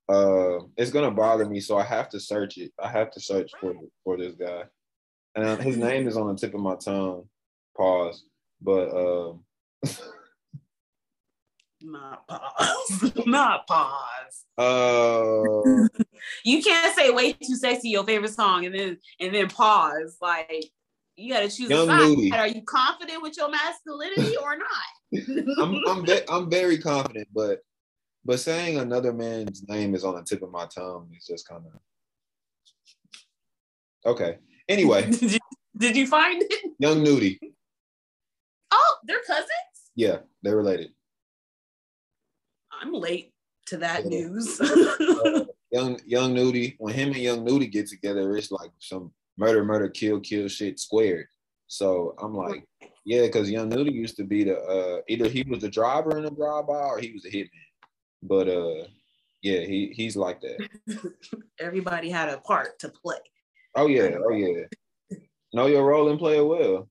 [0.08, 2.72] Uh, it's gonna bother me, so I have to search it.
[2.78, 4.64] I have to search for for this guy,
[5.34, 7.28] and his name is on the tip of my tongue.
[7.76, 8.24] Pause.
[8.62, 9.44] But um,
[11.82, 13.12] Not pause.
[13.26, 14.44] Not pause.
[14.58, 15.88] uh,
[16.44, 20.16] You can't say way too sexy your favorite song and then and then pause.
[20.20, 20.70] Like
[21.16, 22.00] you gotta choose Young a side.
[22.00, 22.32] Nudy.
[22.32, 24.68] Are you confident with your masculinity or not?
[25.58, 27.60] I'm I'm ve- I'm very confident, but
[28.26, 31.62] but saying another man's name is on the tip of my tongue is just kind
[31.64, 31.72] of
[34.12, 34.38] okay.
[34.68, 35.38] Anyway, did you
[35.76, 36.72] did you find it?
[36.78, 37.38] young Nudy,
[38.72, 39.48] Oh, they're cousins?
[39.94, 40.90] yeah, they're related.
[42.82, 43.32] I'm late
[43.68, 44.08] to that Yeah.
[44.26, 44.60] news.
[44.60, 49.64] Uh, young young Nudy, when him and young Nudy get together, it's like some murder,
[49.64, 51.26] murder, kill, kill shit squared.
[51.68, 52.64] So I'm like,
[53.04, 56.24] yeah, because young Nudy used to be the uh either he was the driver in
[56.26, 57.50] a drive by or he was a hitman.
[58.26, 58.84] But uh,
[59.42, 60.68] yeah, he he's like that.
[61.60, 63.18] Everybody had a part to play.
[63.74, 64.64] Oh yeah, oh yeah.
[65.52, 66.88] Know your role and play it well.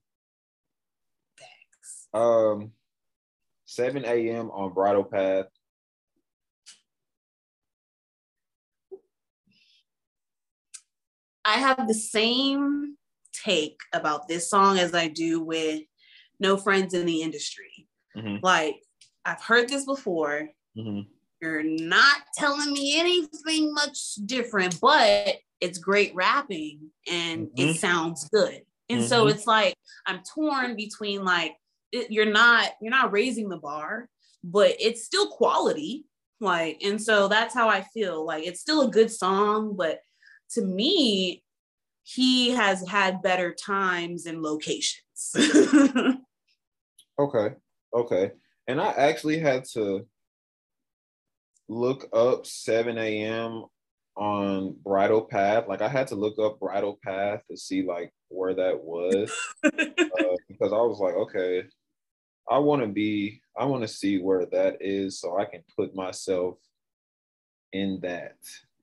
[1.38, 2.08] Thanks.
[2.14, 2.72] Um,
[3.66, 4.50] 7 a.m.
[4.52, 5.46] on Bridle Path.
[11.44, 12.98] I have the same
[13.34, 15.82] take about this song as I do with
[16.40, 17.88] No Friends in the Industry.
[18.16, 18.78] Mhm, Like,
[19.26, 20.50] I've heard this before.
[20.78, 21.08] mhm.
[21.42, 27.72] You're not telling me anything much different, but it's great rapping and Mhm.
[27.72, 28.66] it sounds good.
[28.90, 29.32] And so Mhm.
[29.32, 29.76] it's like
[30.06, 31.56] I'm torn between like
[31.92, 34.10] it, you're not you're not raising the bar,
[34.44, 36.06] but it's still quality.
[36.40, 38.26] Like, and so that's how I feel.
[38.26, 40.02] Like it's still a good song, but
[40.52, 41.44] to me,
[42.04, 45.36] he has had better times and locations.
[47.18, 47.56] Okay,
[47.94, 48.32] okay.
[48.68, 50.06] And I actually had to
[51.68, 53.66] look up 7 a.m.
[54.16, 55.66] on Bridle Path.
[55.68, 59.32] Like I had to look up Bridle Path to see like where that was.
[59.64, 61.64] uh, because I was like, okay,
[62.50, 65.96] I want to be, I want to see where that is so I can put
[65.96, 66.58] myself
[67.74, 68.38] in that.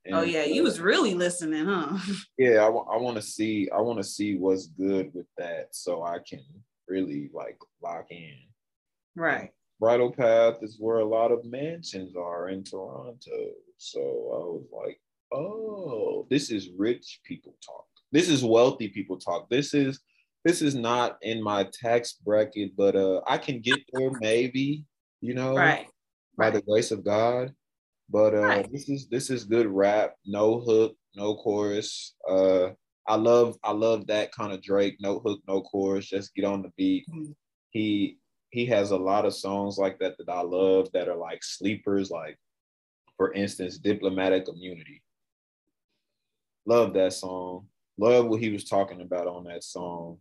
[0.05, 1.97] And, oh yeah, you uh, was really listening, huh?
[2.39, 6.19] yeah, I want to see, I want to see what's good with that so I
[6.29, 6.43] can
[6.89, 8.35] really like lock in.
[9.15, 9.53] Right.
[9.83, 13.51] Bridle Path is where a lot of mansions are in Toronto.
[13.79, 15.01] So I was like,
[15.33, 17.87] oh, this is rich people talk.
[18.13, 19.51] This is wealthy people talk.
[19.51, 20.01] This is
[20.45, 24.85] this is not in my tax bracket, but uh I can get there maybe,
[25.21, 25.89] you know, Right.
[26.39, 27.53] by the grace of God.
[28.09, 28.73] But uh Right.
[28.73, 32.15] this is this is good rap, no hook, no chorus.
[32.29, 32.71] Uh
[33.09, 36.63] I love I love that kind of Drake, no hook, no chorus, just get on
[36.63, 37.05] the beat.
[37.09, 37.35] Mhm.
[37.71, 38.19] He
[38.53, 42.11] he has a lot of songs like that that I love that are like sleepers,
[42.11, 42.39] like
[43.17, 45.03] for instance, diplomatic immunity.
[46.65, 47.67] love that song.
[47.99, 50.21] Love what he was talking about on that song.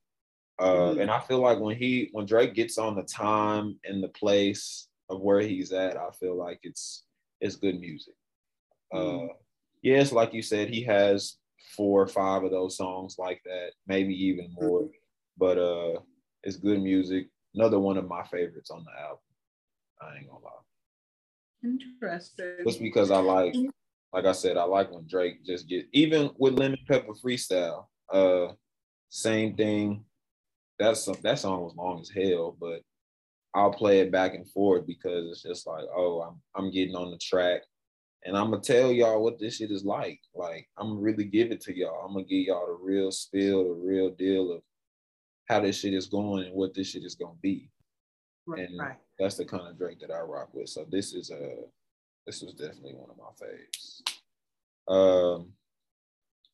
[0.57, 1.01] Uh, Mhm.
[1.01, 4.87] And I feel like when he when Drake gets on the time and the place
[5.09, 7.05] of where he's at, I feel like it's
[7.41, 8.15] it's good music.
[8.91, 9.27] Uh,
[9.83, 11.37] yes, like you said, he has
[11.75, 14.89] four or five of those songs like that, maybe even more.
[15.37, 15.99] But uh,
[16.43, 17.29] it's good music.
[17.53, 19.19] Another one of my favorites on the album.
[20.01, 20.51] I ain't gonna lie.
[21.63, 22.55] Interesting.
[22.65, 23.55] Just because I like,
[24.13, 27.85] like I said, I like when Drake just get even with Lemon Pepper Freestyle.
[28.11, 28.53] Uh,
[29.09, 30.05] same thing.
[30.79, 32.81] That's that song was long as hell, but
[33.53, 37.11] I'll play it back and forth because it's just like, oh, I'm I'm getting on
[37.11, 37.61] the track,
[38.25, 40.19] and I'm gonna tell y'all what this shit is like.
[40.33, 42.05] Like I'm gonna really give it to y'all.
[42.05, 44.61] I'm gonna give y'all the real spill, the real deal of
[45.47, 47.69] how this shit is going and what this shit is gonna be.
[48.45, 48.67] Right.
[48.67, 48.97] and- right.
[49.19, 50.69] That's the kind of Drake that I rock with.
[50.69, 51.55] So this is a
[52.25, 54.01] this was definitely one of my faves.
[54.87, 55.53] Um,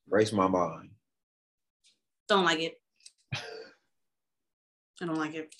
[0.09, 0.89] Race My Mind.
[2.27, 2.81] Don't like it.
[3.33, 5.53] I don't like it.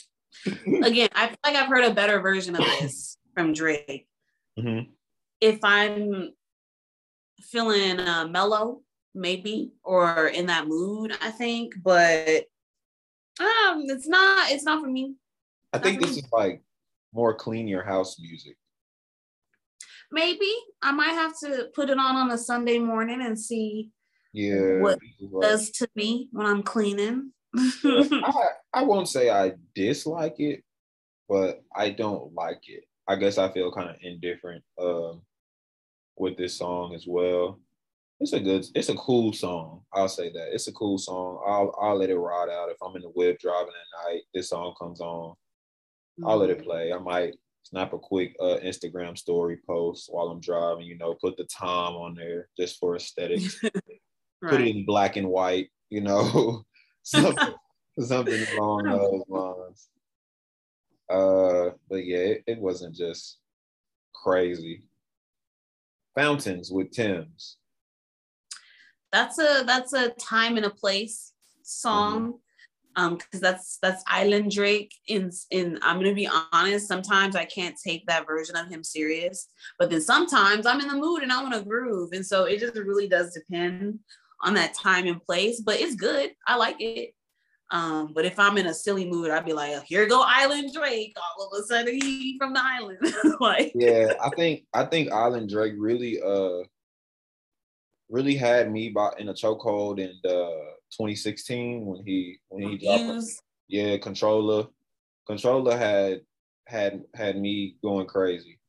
[0.86, 4.08] Again, I feel like I've heard a better version of this from Drake.
[4.60, 4.90] Mhm.
[5.40, 6.34] If I'm
[7.42, 8.82] feeling uh, mellow,
[9.14, 12.46] maybe, or in that mood, I think, but
[13.40, 14.52] um, it's not.
[14.52, 15.16] It's not for me.
[15.74, 16.64] I think this is like
[17.14, 18.56] more clean your house music.
[20.12, 23.92] Maybe I might have to put it on on a Sunday morning and see
[24.34, 24.80] Yeah.
[24.80, 25.00] What
[25.42, 27.32] does to me when I'm cleaning.
[27.56, 30.64] I, I won't say I dislike it,
[31.28, 32.84] but I don't like it.
[33.08, 35.22] I guess I feel kind of indifferent um,
[36.18, 37.60] with this song as well.
[38.20, 39.82] It's a good, it's a cool song.
[39.94, 41.44] I'll say that it's a cool song.
[41.46, 44.22] I'll I'll let it ride out if I'm in the whip driving at night.
[44.34, 45.36] This song comes on.
[46.26, 46.92] I'll let it play.
[46.92, 50.86] I might snap a quick uh, Instagram story post while I'm driving.
[50.86, 53.60] You know, put the time on there just for aesthetics.
[54.42, 55.70] Put it in black and white.
[55.90, 56.64] You know,
[57.04, 57.54] something,
[58.00, 59.90] something along those lines.
[61.10, 63.40] Uh, but yeah, it, it wasn't just
[64.14, 64.84] crazy.
[66.16, 67.58] Fountains with Tems.
[69.12, 71.34] That's a that's a time and a place
[71.64, 72.40] song.
[72.96, 74.92] Um, because that's that's Island Drake.
[75.08, 79.48] In in I'm gonna be honest, sometimes I can't take that version of him serious,
[79.78, 82.60] but then sometimes I'm in the mood and I want to groove, and so it
[82.60, 84.00] just really does depend
[84.42, 85.62] on that time and place.
[85.62, 86.32] But it's good.
[86.48, 87.14] I like it.
[87.70, 90.72] Um, but if I'm in a silly mood, I'd be like, oh, here go Island
[90.74, 91.16] Drake.
[91.18, 93.00] All of a sudden, he from the island.
[93.40, 96.64] like, Yeah, I think I think Island Drake really uh
[98.10, 103.26] really had me by in a chokehold in uh 2016 when he when he dropped
[103.68, 104.66] yeah controller
[105.28, 106.22] controller had
[106.68, 108.60] had had me going crazy.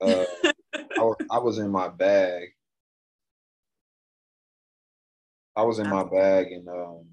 [0.00, 0.24] Uh,
[0.74, 2.48] I was I was in my bag.
[5.54, 7.06] I was in my bag and um.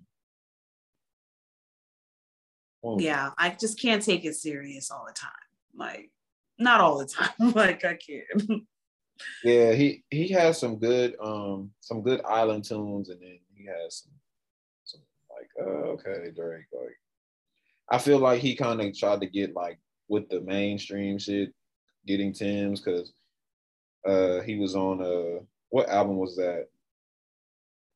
[2.99, 5.31] yeah, I just can't take it serious all the time.
[5.75, 6.11] Like,
[6.57, 7.33] not all the time.
[7.53, 8.63] like, I can't.
[9.43, 14.03] Yeah, he he has some good um some good island tunes, and then he has
[14.03, 14.11] some
[14.83, 16.97] some like uh, okay Drake like
[17.89, 21.53] I feel like he kind of tried to get like with the mainstream shit,
[22.05, 23.13] getting Tems because
[24.05, 26.67] uh he was on uh what album was that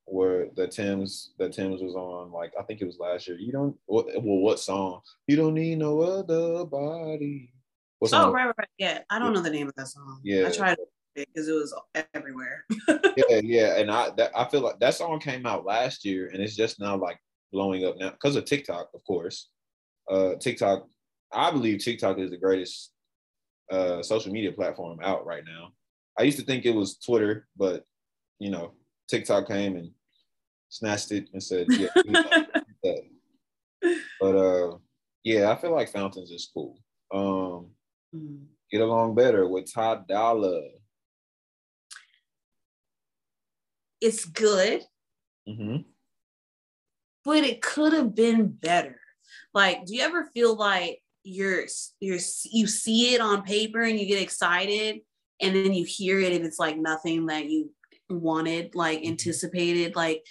[0.06, 3.38] where the Tems that Tems was on like I think it was last year.
[3.38, 5.02] You don't what well what song?
[5.28, 7.54] You don't need no other body.
[8.00, 8.34] What Oh, song?
[8.34, 8.68] right, right, right.
[8.78, 10.20] Yeah, I don't know the name of that song.
[10.24, 10.48] Yeah.
[10.48, 10.78] I tried
[11.16, 11.74] because it was
[12.14, 12.66] everywhere.
[13.18, 16.41] yeah, yeah, and I that, I feel like that song came out last year, and
[16.41, 17.20] it's just now like
[17.51, 19.49] blowing up now because of TikTok, of course.
[20.09, 20.88] Uh, TikTok,
[21.32, 22.91] I believe TikTok is the greatest
[23.72, 25.70] uh social media platform out right now.
[26.20, 27.84] I used to think it was Twitter, but
[28.39, 28.74] you know,
[29.09, 29.91] TikTok came and
[30.70, 32.74] snatched it and said, "Yeah, do that, do
[33.82, 34.78] that." But uh,
[35.24, 36.78] yeah, I feel like Fountains is cool.
[37.14, 37.72] Um,
[38.16, 38.45] Mm.
[38.72, 40.61] get along better with Ty Dolla.
[44.04, 44.84] It's good,
[45.47, 45.78] hmm
[47.26, 48.99] but it could have been better.
[49.54, 51.66] Like, do you ever feel like you're
[51.99, 52.20] you're
[52.51, 54.99] you see it on paper and you get excited,
[55.41, 57.72] and then you hear it and it's like nothing that you
[58.10, 60.24] wanted, like anticipated, like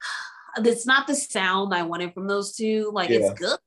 [0.64, 2.90] it's not the sound I wanted from those two.
[2.92, 3.18] Like Yeah.
[3.18, 3.58] it's good,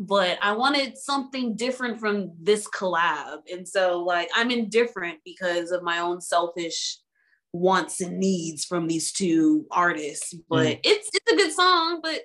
[0.00, 3.40] but I wanted something different from this collab.
[3.52, 6.98] And so like I'm indifferent because of my own selfish
[7.52, 10.34] wants and needs from these two artists.
[10.48, 12.20] But it's it's a good song, but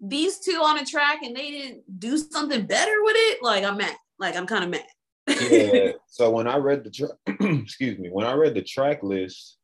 [0.00, 3.42] these two on a track and they didn't do something better with it.
[3.42, 3.96] Like I'm mad.
[4.18, 5.40] Like I'm kind of mad.
[5.50, 5.92] yeah.
[6.10, 7.10] So when I read the track,
[7.62, 9.58] excuse me, when I read the track list,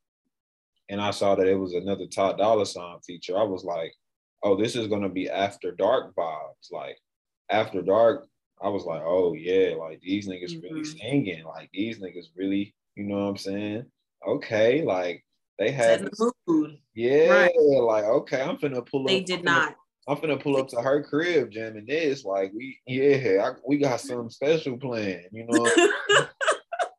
[0.88, 3.92] and I saw that it was another Ty Dolla Sign feature, I was like,
[4.42, 6.70] oh, this is gonna be after dark vibes.
[6.70, 6.98] Like
[7.50, 8.26] after dark,
[8.62, 10.74] I was like, oh yeah, like these niggas mm-hmm.
[10.74, 11.44] really singing.
[11.44, 13.86] Like these niggas really, you know what I'm saying?
[14.26, 15.24] Okay, like
[15.58, 16.78] they had the mood.
[16.94, 17.52] Yeah, right.
[17.56, 19.26] like okay, I'm finna pull they up.
[19.26, 19.74] They did not.
[20.06, 22.24] I'm finna pull up to her crib jamming this.
[22.24, 25.64] Like we, yeah, I, we got some special planned, you know.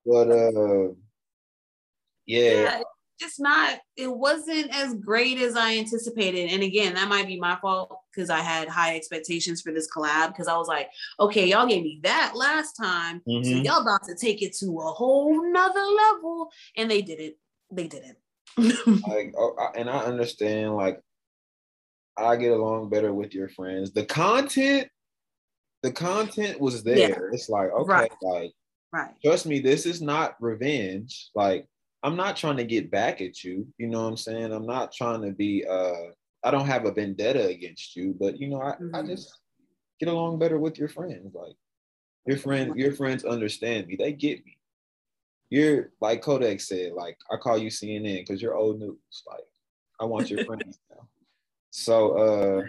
[0.06, 0.94] but uh,
[2.26, 2.52] yeah.
[2.52, 2.82] yeah,
[3.20, 3.80] just not.
[3.96, 6.52] It wasn't as great as I anticipated.
[6.52, 10.30] And again, that might be my fault because I had high expectations for this collab.
[10.30, 10.90] Because I was like,
[11.20, 13.44] okay, y'all gave me that last time, mm-hmm.
[13.44, 17.38] so y'all about to take it to a whole nother level, and they did it.
[17.72, 18.18] They didn't.
[19.08, 20.76] like, oh, and I understand.
[20.76, 21.02] Like,
[22.18, 23.92] I get along better with your friends.
[23.92, 24.88] The content,
[25.84, 27.10] the content was there.
[27.10, 27.20] Yeah.
[27.34, 28.12] It's like, okay, right.
[28.22, 28.52] like
[28.94, 29.12] right.
[29.24, 31.30] Trust me, this is not revenge.
[31.36, 31.68] Like,
[32.04, 33.68] I'm not trying to get back at you.
[33.78, 34.54] You know what I'm saying?
[34.54, 36.12] I'm not trying to be uh
[36.46, 38.96] I don't have a vendetta against you, but you know, I, mm-hmm.
[38.96, 39.36] I just
[40.00, 41.34] get along better with your friends.
[41.34, 41.56] Like
[42.28, 43.96] your friends, your friends understand me.
[43.96, 44.58] They get me.
[45.50, 49.24] You're like Kodak said, like I call you CNN because you're old news.
[49.28, 49.44] Like
[50.00, 51.08] I want your friends now.
[51.72, 52.64] So uh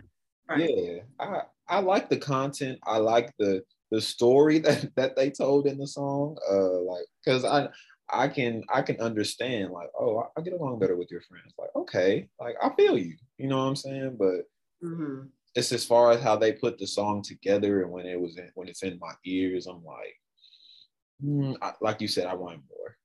[0.49, 0.71] right.
[0.71, 2.79] yeah, I I like the content.
[2.83, 6.39] I like the the story that that they told in the song.
[6.51, 7.69] Uh like because I
[8.11, 11.71] I can I can understand like oh I, get along better with your friends like
[11.75, 14.45] okay like I feel you you know what I'm saying but
[14.87, 15.23] mm-hmm.
[15.55, 18.51] it's as far as how they put the song together and when it was in
[18.55, 20.15] when it's in my ears I'm like
[21.25, 22.97] mm, I, like you said I want more.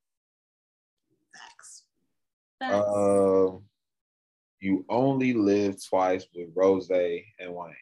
[1.33, 1.83] Facts.
[2.59, 2.87] Facts.
[2.87, 3.63] Um,
[4.59, 7.73] you only live twice with Ross and Wayne.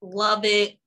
[0.00, 0.78] Love it.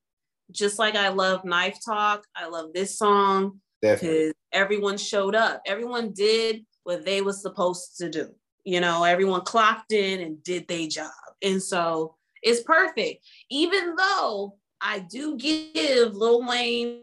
[0.50, 5.62] Just like I love Knife Talk, I love this song because everyone showed up.
[5.66, 8.28] Everyone did what they was supposed to do.
[8.64, 11.10] You know, everyone clocked in and did their job.
[11.42, 13.24] And so it's perfect.
[13.50, 17.02] Even though I do give Lil Wayne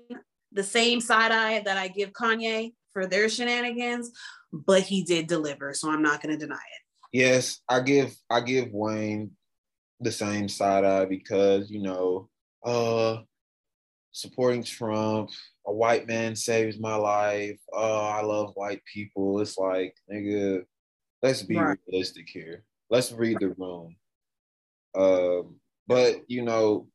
[0.52, 4.12] the same side eye that I give Kanye for their shenanigans,
[4.52, 5.74] but he did deliver.
[5.74, 6.82] So I'm not going to deny it.
[7.12, 9.32] Yes, I give I give Wayne
[10.02, 12.30] the same side eye because you know,
[12.66, 13.20] uh,
[14.12, 15.30] supporting Trump,
[15.68, 17.60] a white man saves my life.
[17.74, 19.42] Oh, I love white people.
[19.42, 20.64] It's like, nigga,
[21.22, 21.78] let's be right.
[21.88, 22.64] realistic here.
[22.90, 23.96] Let's read the room.
[24.96, 25.56] Um,
[25.88, 26.88] but you know,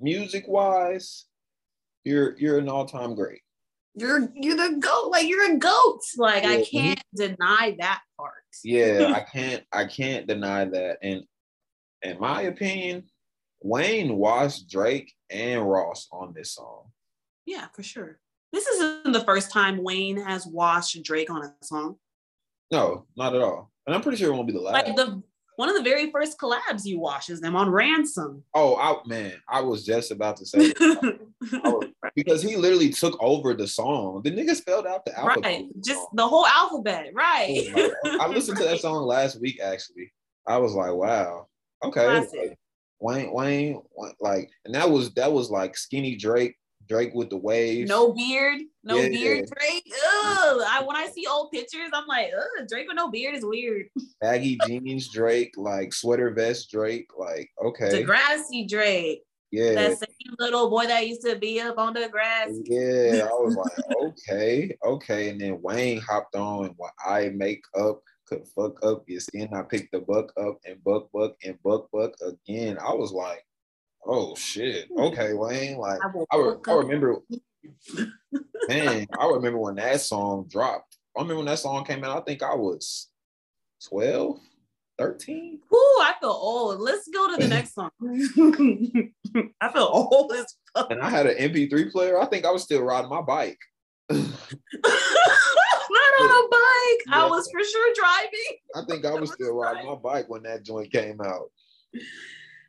[0.00, 1.26] music wise,
[2.04, 3.40] you're you're an all time great.
[3.94, 5.10] You're you're the goat.
[5.10, 6.00] Like you're a goat.
[6.16, 8.32] Like yeah, I can't deny that part.
[8.62, 10.98] yeah, I can't I can't deny that.
[11.02, 11.22] And
[12.02, 13.04] in my opinion,
[13.62, 16.90] Wayne washed Drake and Ross on this song.
[17.46, 18.18] Yeah, for sure.
[18.52, 21.96] This isn't the first time Wayne has washed Drake on a song.
[22.70, 23.70] No, not at all.
[23.86, 24.86] And I'm pretty sure it won't be the last.
[24.86, 25.22] Like the
[25.56, 28.44] one of the very first collabs he washes them on ransom.
[28.54, 31.14] Oh, I, man, I was just about to say was,
[31.64, 31.82] oh,
[32.14, 34.20] because he literally took over the song.
[34.22, 35.44] The nigga spelled out the alphabet.
[35.44, 37.68] Right, just the whole alphabet, right?
[37.74, 39.60] Oh, I listened to that song last week.
[39.60, 40.12] Actually,
[40.46, 41.46] I was like, wow,
[41.82, 42.26] okay.
[42.98, 43.82] Wayne, Wayne,
[44.20, 46.56] like, and that was that was like skinny Drake
[46.88, 47.88] Drake with the waves.
[47.88, 49.08] No beard, no yeah.
[49.08, 49.92] beard, Drake.
[49.92, 50.62] Ugh.
[50.66, 53.86] I when I see old pictures, I'm like, ugh, Drake with no beard is weird.
[54.20, 58.04] Baggy jeans, Drake, like sweater vest, Drake, like okay.
[58.04, 59.22] Degrassi Drake.
[59.52, 59.74] Yeah.
[59.74, 62.50] That same little boy that used to be up on the grass.
[62.64, 65.30] Yeah, I was like, okay, okay.
[65.30, 69.48] And then Wayne hopped on what I make up could fuck up your skin.
[69.52, 72.76] I picked the buck up and buck buck and buck buck again.
[72.84, 73.45] I was like,
[74.06, 75.00] oh shit, hmm.
[75.00, 75.78] okay, Wayne.
[75.78, 77.18] Like I, I, I remember,
[78.68, 80.96] man, I remember when that song dropped.
[81.16, 82.18] I remember when that song came out.
[82.18, 83.08] I think I was
[83.88, 84.38] 12,
[84.98, 85.60] 13.
[85.72, 86.80] Ooh, I feel old.
[86.80, 87.90] Let's go to the next song.
[89.60, 90.90] I feel old as fuck.
[90.90, 92.20] And I had an MP3 player.
[92.20, 93.58] I think I was still riding my bike.
[94.10, 94.20] Not
[96.20, 97.02] on a bike.
[97.08, 97.24] Yeah.
[97.24, 98.58] I was for sure driving.
[98.74, 101.50] I think I was, I was still riding my bike when that joint came out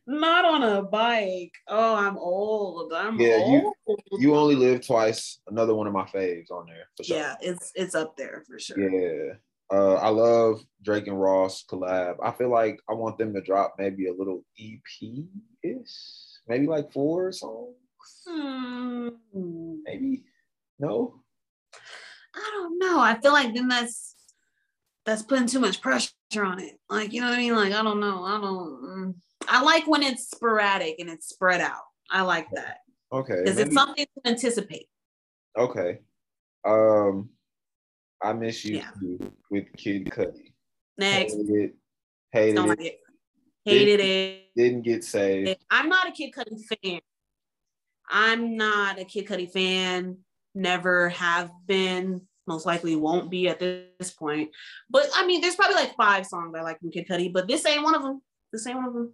[0.08, 1.54] not on a bike.
[1.68, 2.94] Oh, I'm old.
[2.94, 3.74] I'm yeah, old.
[3.88, 5.40] You, you only live twice.
[5.48, 6.88] Another one of my faves on there.
[7.02, 7.18] Sure.
[7.18, 8.80] Yeah, it's it's up there for sure.
[8.80, 9.34] Yeah.
[9.70, 12.16] Uh, I love Drake and Ross collab.
[12.24, 15.26] I feel like I want them to drop maybe a little EP
[15.62, 15.90] ish,
[16.48, 17.76] maybe like four songs.
[18.26, 19.10] Hmm.
[19.84, 20.24] Maybe
[20.80, 21.22] no.
[22.34, 23.00] I don't know.
[23.00, 24.16] I feel like then that's
[25.06, 26.80] that's putting too much pressure on it.
[26.90, 27.56] Like you know what I mean?
[27.56, 28.24] Like I don't know.
[28.24, 29.16] I don't.
[29.48, 31.84] I like when it's sporadic and it's spread out.
[32.10, 32.78] I like that.
[33.12, 33.42] Okay.
[33.44, 34.88] Because it's something to anticipate.
[35.58, 36.00] Okay.
[36.66, 37.30] Um,
[38.22, 38.92] I miss you yeah.
[39.50, 40.54] with Kid Cudi.
[40.98, 41.34] Next.
[41.34, 41.76] Hated it.
[42.32, 42.70] Hated Don't it.
[42.70, 43.00] like it.
[43.66, 44.44] Hated it.
[44.56, 45.64] Didn't get saved.
[45.70, 47.02] I'm not a Kid Cudi fan.
[48.10, 50.18] I'm not a Kid Cudi fan.
[50.56, 52.22] Never have been.
[52.48, 54.52] Most likely won't be at this point.
[54.90, 57.66] But I mean, there's probably like five songs I like from Kid Cudi, but this
[57.66, 58.22] ain't one of them.
[58.54, 59.14] This ain't one of them.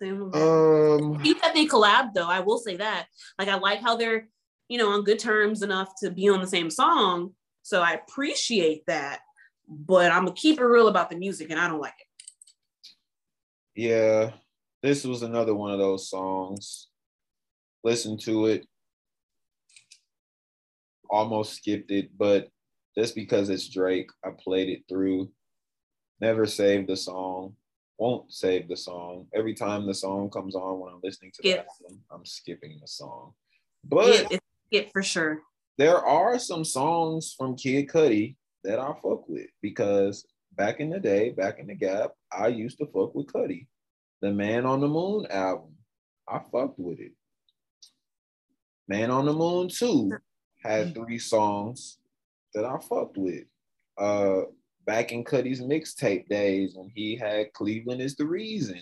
[0.00, 0.34] One.
[0.34, 2.28] Um, that they collab though.
[2.28, 3.06] I will say that.
[3.38, 4.28] Like I like how they're,
[4.68, 7.34] you know, on good terms enough to be on the same song.
[7.62, 9.20] So I appreciate that.
[9.68, 12.06] But I'm gonna keep it real about the music, and I don't like it.
[13.74, 14.30] yeah,
[14.82, 16.88] this was another one of those songs.
[17.84, 18.66] Listen to it.
[21.08, 22.48] Almost skipped it, but
[22.96, 25.30] just because it's Drake, I played it through.
[26.20, 27.56] Never saved the song.
[28.02, 29.28] Won't save the song.
[29.32, 32.88] Every time the song comes on when I'm listening to the album, I'm skipping the
[32.88, 33.32] song.
[33.84, 35.38] But yeah, it's it for sure.
[35.78, 38.34] there are some songs from Kid Cudi
[38.64, 40.26] that I fuck with because
[40.56, 43.68] back in the day, back in the gap, I used to fuck with Cudi.
[44.20, 45.76] The Man on the Moon album,
[46.28, 47.12] I fucked with it.
[48.88, 50.10] Man on the Moon 2
[50.60, 51.98] had three songs
[52.52, 53.44] that I fucked with.
[53.96, 54.40] Uh
[54.84, 58.80] back in Cudi's mixtape days when he had Cleveland is the reason.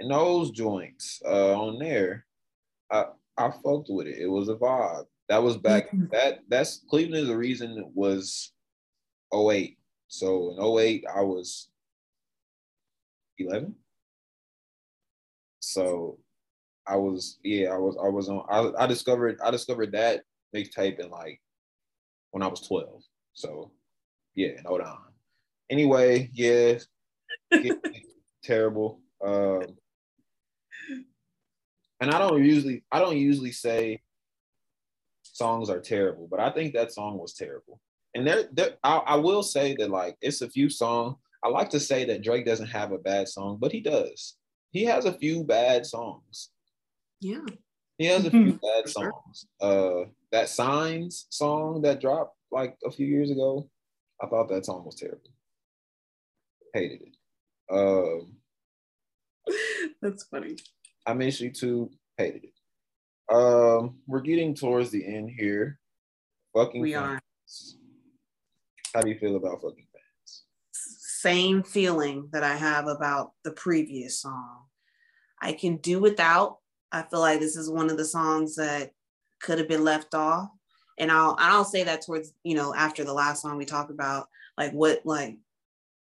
[0.00, 2.26] And those joints uh on there,
[2.90, 3.04] I
[3.36, 4.18] I fucked with it.
[4.18, 5.06] It was a vibe.
[5.28, 6.10] That was back Mhm.
[6.10, 8.52] that that's Cleveland is the reason was
[9.32, 9.78] 08.
[10.08, 11.70] So in 08 I was
[13.38, 13.74] 11.
[15.60, 16.18] So
[16.86, 20.22] I was yeah, I was I was on I, I discovered I discovered that
[20.54, 21.40] mixtape in like
[22.32, 23.02] when I was 12.
[23.32, 23.72] So
[24.34, 24.98] yeah, hold on.
[25.70, 26.78] Anyway, yeah,
[28.42, 29.00] terrible.
[29.24, 29.76] Um,
[32.00, 34.02] and I don't usually I don't usually say
[35.22, 37.80] songs are terrible, but I think that song was terrible.
[38.14, 41.16] And there, there I, I will say that like it's a few songs.
[41.42, 44.36] I like to say that Drake doesn't have a bad song, but he does.
[44.70, 46.50] He has a few bad songs.
[47.20, 47.44] Yeah.
[47.98, 49.46] He has a few bad songs.
[49.60, 53.68] Uh, that Signs song that dropped like a few years ago,
[54.22, 55.30] I thought that song was terrible.
[56.72, 57.16] Hated it.
[57.70, 58.36] Um,
[60.02, 60.56] That's funny.
[61.06, 61.90] I miss you too.
[62.16, 63.34] Hated it.
[63.34, 65.78] Um, we're getting towards the end here.
[66.54, 67.78] Fucking We fans.
[68.94, 70.42] How do you feel about fucking fans?
[70.72, 74.64] Same feeling that I have about the previous song.
[75.40, 76.58] I can do without.
[76.92, 78.92] I feel like this is one of the songs that
[79.40, 80.48] could have been left off.
[80.98, 83.90] And I'll and I'll say that towards, you know, after the last song we talked
[83.90, 85.36] about, like what like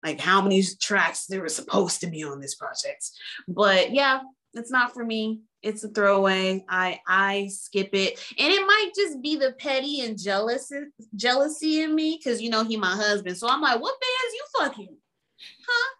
[0.03, 3.09] like how many tracks there were supposed to be on this project.
[3.47, 4.21] But yeah,
[4.53, 5.41] it's not for me.
[5.61, 6.63] It's a throwaway.
[6.69, 8.19] I I skip it.
[8.37, 10.71] And it might just be the petty and jealous
[11.15, 13.37] jealousy in me because you know he my husband.
[13.37, 14.97] So I'm like, what bands you fucking?
[15.67, 15.95] Huh?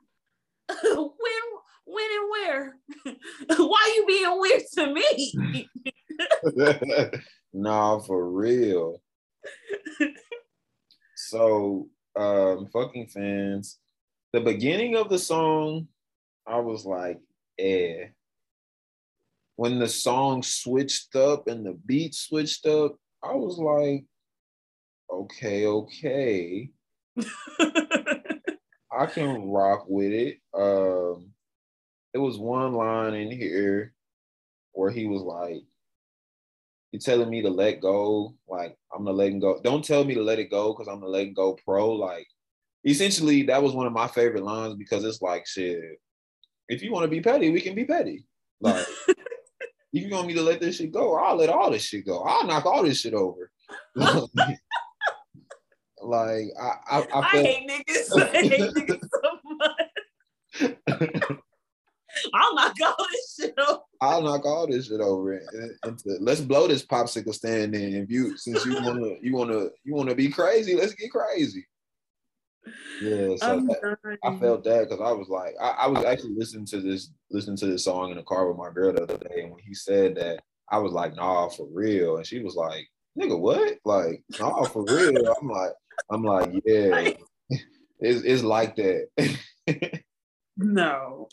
[0.96, 1.42] when
[1.86, 2.78] when and where?
[3.58, 5.70] Why you being weird to me?
[7.56, 9.02] nah, for real.
[11.16, 13.80] so, um, fucking fans.
[14.34, 15.88] The beginning of the song,
[16.46, 17.20] I was like,
[17.58, 18.08] eh.
[19.56, 24.04] When the song switched up and the beat switched up, I was like,
[25.10, 26.70] okay, okay.
[28.92, 30.40] I can rock with it.
[30.54, 31.32] Um,
[32.14, 33.94] there was one line in here
[34.74, 35.64] where he was like,
[36.96, 38.34] "You telling me to let go?
[38.48, 39.60] Like I'm gonna let go.
[39.62, 42.26] Don't tell me to let it go because I'm gonna let go, pro." Like,
[42.86, 46.00] essentially, that was one of my favorite lines because it's like, shit.
[46.70, 48.26] If you want to be petty, we can be petty.
[48.62, 49.18] Like, if
[49.92, 52.24] you want me to let this shit go, I'll let all this shit go.
[52.24, 53.52] I'll knock all this shit over.
[53.96, 54.40] like,
[56.02, 58.22] I, I, I I hate niggas.
[58.22, 59.40] I hate niggas so
[61.20, 61.40] much.
[62.34, 63.82] I'll knock all this shit off.
[64.02, 67.96] I'll knock all this shit over and, and to, let's blow this popsicle stand in.
[67.96, 71.66] If you since you wanna you wanna you wanna be crazy, let's get crazy.
[73.02, 76.66] Yeah, so that- I felt that because I was like, I, I was actually listening
[76.68, 79.42] to this listening to this song in the car with my girl the other day,
[79.44, 82.88] and when he said that, I was like, nah, for real, and she was like,
[83.20, 83.78] nigga, what?
[83.86, 85.36] Like, nah, for real.
[85.42, 85.72] I'm like,
[86.10, 87.12] I'm like, yeah,
[88.00, 89.08] it's it's like that.
[90.58, 91.30] No.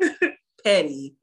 [0.64, 1.16] petty.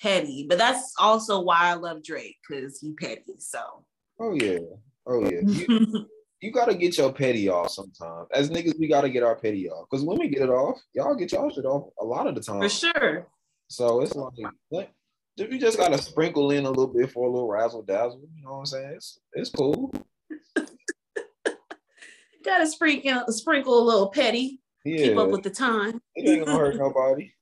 [0.00, 0.46] Petty.
[0.48, 3.22] But that's also why I love Drake, because he petty.
[3.38, 3.84] So
[4.20, 4.58] oh yeah,
[5.06, 5.40] oh yeah.
[5.44, 6.06] You,
[6.40, 8.28] you gotta get your petty off sometimes.
[8.32, 9.88] As niggas, we gotta get our petty off.
[9.88, 12.40] Cause when we get it off, y'all get y'all shit off a lot of the
[12.40, 12.60] time.
[12.60, 13.26] for sure.
[13.68, 14.32] So it's like
[14.68, 14.90] what
[15.36, 18.22] you just gotta sprinkle in a little bit for a little razzle dazzle.
[18.36, 18.92] You know what I'm saying?
[18.96, 19.92] It's it's cool.
[22.44, 24.60] Gotta sprinkle sprinkle a little petty.
[24.84, 25.08] Yeah.
[25.08, 26.00] Keep up with the time.
[26.14, 27.32] It ain't gonna hurt nobody.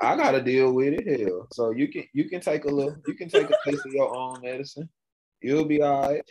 [0.00, 1.20] I gotta deal with it.
[1.20, 3.92] Hell, so you can you can take a little, you can take a taste of
[3.92, 4.88] your own medicine.
[5.40, 6.30] You'll be all right.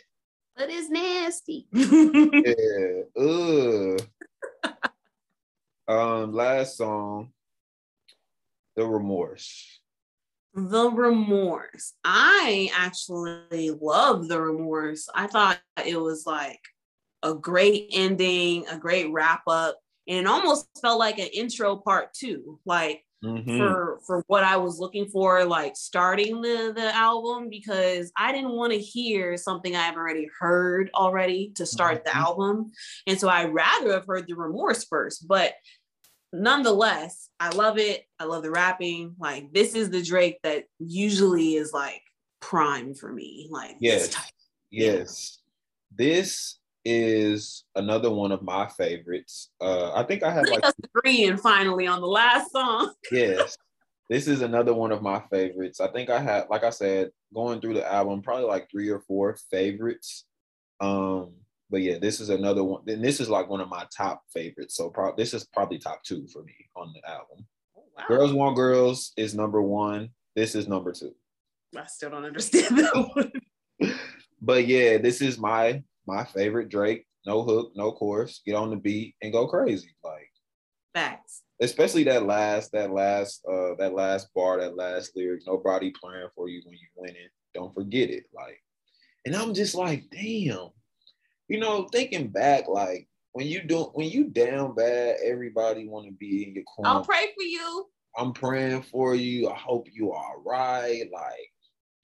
[0.56, 1.66] But it's nasty.
[1.72, 3.02] yeah.
[3.22, 4.00] Ugh.
[5.88, 7.32] um, last song,
[8.74, 9.80] the remorse.
[10.54, 11.92] The remorse.
[12.04, 15.08] I actually love the remorse.
[15.14, 16.60] I thought it was like
[17.22, 19.76] a great ending, a great wrap up,
[20.08, 22.58] and it almost felt like an intro part two.
[22.64, 23.58] Like mm-hmm.
[23.58, 28.52] for for what I was looking for, like starting the the album, because I didn't
[28.52, 32.04] want to hear something I've already heard already to start mm-hmm.
[32.04, 32.72] the album,
[33.06, 35.26] and so I'd rather have heard the remorse first.
[35.26, 35.54] But
[36.32, 38.04] nonetheless, I love it.
[38.18, 39.16] I love the rapping.
[39.18, 42.02] Like this is the Drake that usually is like
[42.40, 43.48] prime for me.
[43.50, 44.16] Like yes,
[44.70, 45.38] yes.
[45.96, 46.58] This
[46.88, 49.50] is another one of my favorites.
[49.60, 52.92] Uh, I think I have like agreeing finally on the last song.
[53.10, 53.56] yes,
[54.08, 55.80] this is another one of my favorites.
[55.80, 59.00] I think I had, like I said, going through the album, probably like three or
[59.00, 60.26] four favorites.
[60.80, 61.32] Um,
[61.70, 62.82] but yeah, this is another one.
[62.86, 64.76] And this is like one of my top favorites.
[64.76, 67.46] So pro- this is probably top two for me on the album.
[67.76, 68.04] Oh, wow.
[68.06, 70.10] Girls Want Girls is number one.
[70.36, 71.16] This is number two.
[71.76, 72.94] I still don't understand that
[73.80, 73.92] one.
[74.40, 77.06] but yeah, this is my my favorite Drake.
[77.24, 78.40] No hook, no chorus.
[78.46, 79.94] Get on the beat and go crazy.
[80.04, 80.30] Like
[80.94, 81.42] facts.
[81.60, 85.42] Especially that last, that last, uh, that last bar, that last lyric.
[85.46, 87.28] Nobody playing for you when you winning.
[87.54, 88.24] Don't forget it.
[88.34, 88.62] Like,
[89.24, 90.68] and I'm just like, damn.
[91.48, 96.12] You know, thinking back, like when you do when you down bad, everybody want to
[96.12, 96.90] be in your corner.
[96.90, 97.86] I'll pray for you.
[98.16, 99.48] I'm praying for you.
[99.48, 101.04] I hope you are right.
[101.12, 101.50] Like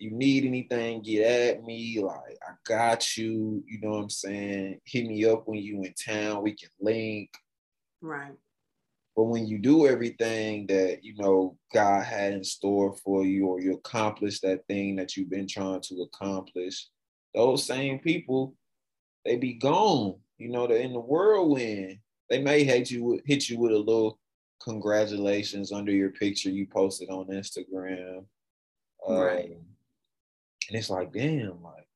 [0.03, 2.01] you need anything, get at me.
[2.03, 3.63] Like, I got you.
[3.69, 4.81] You know what I'm saying?
[4.85, 6.43] Hit me up when you in town.
[6.43, 7.31] We can link.
[8.01, 8.33] Right.
[9.15, 13.61] But when you do everything that you know God had in store for you, or
[13.61, 16.89] you accomplish that thing that you've been trying to accomplish,
[17.33, 18.57] those same people,
[19.25, 20.17] they be gone.
[20.37, 21.99] You know, they're in the whirlwind.
[22.29, 24.19] They may hit you hit you with a little
[24.61, 28.25] congratulations under your picture you posted on Instagram.
[29.09, 29.53] Right.
[29.53, 29.72] Um,
[30.69, 31.87] and it's like, damn, like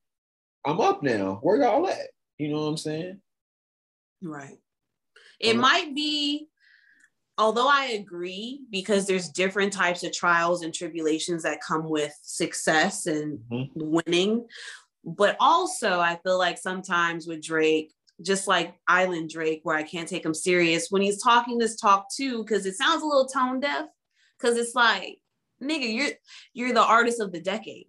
[0.65, 1.39] I'm up now.
[1.41, 2.07] Where y'all at?
[2.37, 3.21] You know what I'm saying?
[4.21, 4.57] Right.
[5.39, 6.47] It um, might be,
[7.37, 13.05] although I agree, because there's different types of trials and tribulations that come with success
[13.05, 14.01] and mm-hmm.
[14.05, 14.47] winning.
[15.05, 20.09] But also, I feel like sometimes with Drake, just like Island Drake, where I can't
[20.09, 23.59] take him serious when he's talking this talk too, because it sounds a little tone
[23.59, 23.85] deaf.
[24.37, 25.19] Because it's like,
[25.63, 26.11] nigga, you're
[26.53, 27.87] you're the artist of the decade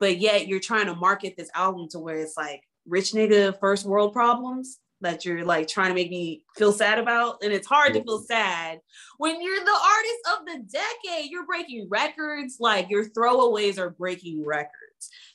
[0.00, 3.84] but yet you're trying to market this album to where it's like rich nigga first
[3.84, 7.42] world problems that you're like trying to make me feel sad about.
[7.42, 8.80] And it's hard to feel sad
[9.18, 11.30] when you're the artist of the decade.
[11.30, 14.72] You're breaking records, like your throwaways are breaking records.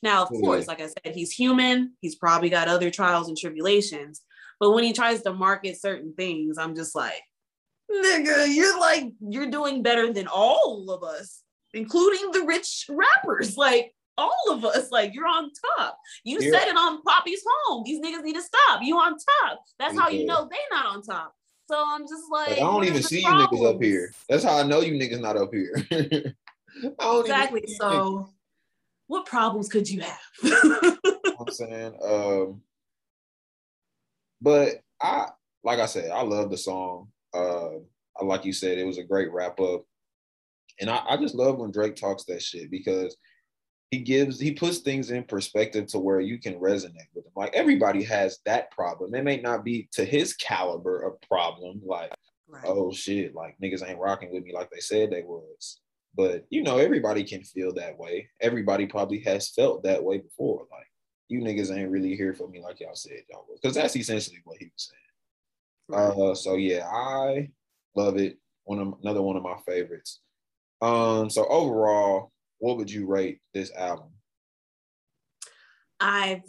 [0.02, 1.94] Now, of course, like I said, he's human.
[2.02, 4.22] He's probably got other trials and tribulations.
[4.60, 7.22] But when he tries to market certain things, I'm just like,
[7.92, 11.44] nigga, you're like, you're doing better than all of us,
[11.74, 13.58] including the rich rappers.
[13.58, 14.92] Like, all of us.
[14.92, 15.98] Like you're on top.
[16.24, 16.52] You yeah.
[16.52, 17.84] said it on Papi's Home.
[17.86, 18.82] These niggas need to stop.
[18.82, 19.64] You on top.
[19.80, 21.34] That's how you know they not on top.
[21.70, 23.50] So I'm just like, like I don't even see problems?
[23.52, 24.12] you niggas up here.
[24.28, 25.74] That's how I know you niggas not up here.
[27.20, 27.66] exactly.
[27.80, 28.30] So
[29.08, 30.20] what problems could you have?
[31.40, 32.62] I'm saying, um,
[34.42, 35.28] but I
[35.64, 37.08] like I said, I love the song.
[37.34, 37.70] Uh,
[38.22, 39.86] like you said, it was a great wrap up.
[40.80, 43.16] And I, I just love when Drake talks that shit because
[43.92, 47.34] he gives he puts things in perspective to where you can resonate with him.
[47.36, 49.14] Like everybody has that problem.
[49.14, 52.12] It may not be to his caliber of problem, like
[52.48, 52.64] right.
[52.66, 55.82] oh shit, like niggas ain't rocking with me like they said they was.
[56.16, 58.30] But you know, everybody can feel that way.
[58.40, 60.66] Everybody probably has felt that way before.
[60.72, 60.88] Like
[61.28, 64.40] you niggas ain't really here for me like y'all said y'all was, because that's essentially
[64.46, 66.00] what he was saying.
[66.00, 66.18] Right.
[66.18, 67.50] Uh, so yeah, I
[67.98, 68.38] love it.
[68.64, 70.22] One of another one of my favorites.
[70.82, 72.32] Um, so overall,
[72.62, 74.10] what would you rate this album?
[76.00, 76.44] I've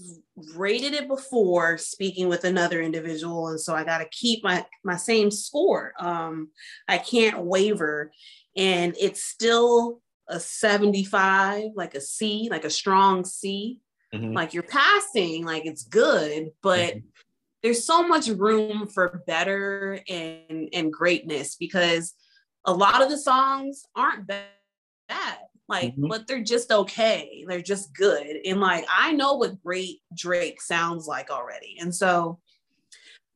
[0.54, 4.96] rated it before speaking with another individual, and so I got to keep my my
[4.96, 5.92] same score.
[5.98, 6.50] Um,
[6.86, 8.12] I can't waver,
[8.56, 13.80] and it's still a 75, like a C, like a strong C.
[14.14, 14.32] Mm-hmm.
[14.32, 17.06] Like you're passing, like it's good, but mm-hmm.
[17.62, 22.14] there's so much room for better and and greatness because
[22.66, 25.38] a lot of the songs aren't bad
[25.68, 26.08] like mm-hmm.
[26.08, 31.06] but they're just okay they're just good and like i know what great drake sounds
[31.06, 32.38] like already and so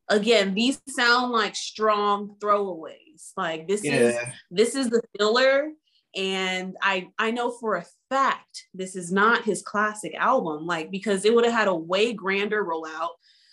[0.09, 3.33] again, these sound like strong throwaways.
[3.37, 3.95] Like this Yeah.
[3.95, 4.17] is
[4.51, 5.73] this is the filler
[6.15, 11.27] and i i know for a fact this is not his classic album like because
[11.27, 13.11] it would have had a way grander rollout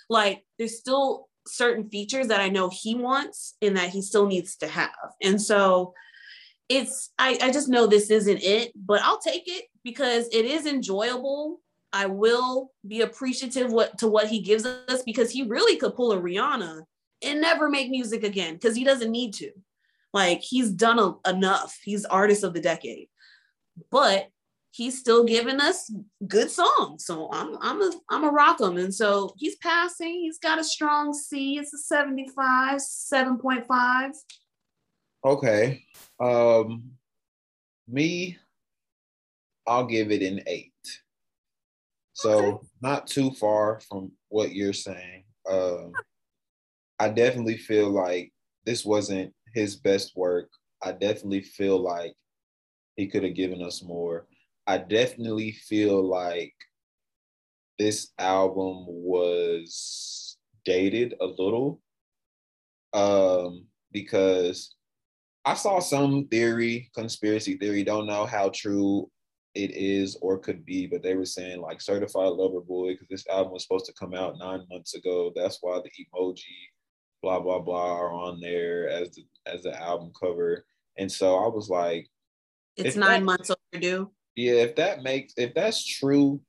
[0.10, 4.56] like there's still certain features that i know he wants and that he still needs
[4.56, 5.94] to have and so
[6.70, 10.66] it's i i just know this isn't it but i'll take it because it is
[10.66, 11.60] enjoyable
[11.92, 16.12] i will be appreciative what to what he gives us because he really could pull
[16.12, 16.84] a rihanna
[17.22, 19.52] and never make music again because he doesn't need to
[20.14, 21.78] like he's done a, enough.
[21.84, 23.08] He's artist of the decade,
[23.92, 24.28] but
[24.70, 25.92] he's still giving us
[26.28, 27.06] good songs.
[27.06, 28.78] So I'm I'm a I'm a rock him.
[28.78, 30.22] And so he's passing.
[30.22, 31.58] He's got a strong C.
[31.58, 34.12] It's a 75, 7.5.
[35.26, 35.84] Okay.
[36.20, 36.92] Um
[37.88, 38.38] me,
[39.66, 40.74] I'll give it an eight.
[42.14, 45.24] So not too far from what you're saying.
[45.50, 45.94] Um
[47.00, 48.32] I definitely feel like
[48.66, 50.50] this wasn't his best work.
[50.82, 52.14] I definitely feel like
[52.96, 54.28] he could have given us more.
[54.68, 56.54] I definitely feel like
[57.80, 61.82] this album was dated a little
[62.94, 64.76] um because
[65.46, 69.10] I saw some theory, conspiracy theory, don't know how true
[69.56, 73.28] it is or could be, but they were saying like certified lover boy because this
[73.28, 75.32] album was supposed to come out nine months ago.
[75.36, 76.44] That's why the emoji,
[77.22, 80.66] blah blah blah, are on there as the as the album cover.
[80.98, 82.08] And so I was like,
[82.78, 84.12] It's nine that- months overdue.
[84.36, 86.42] yeah, if that makes if that's true,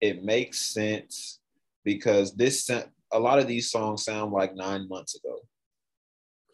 [0.00, 1.40] it makes sense
[1.84, 5.36] because this a lot of these songs sound like nine months ago.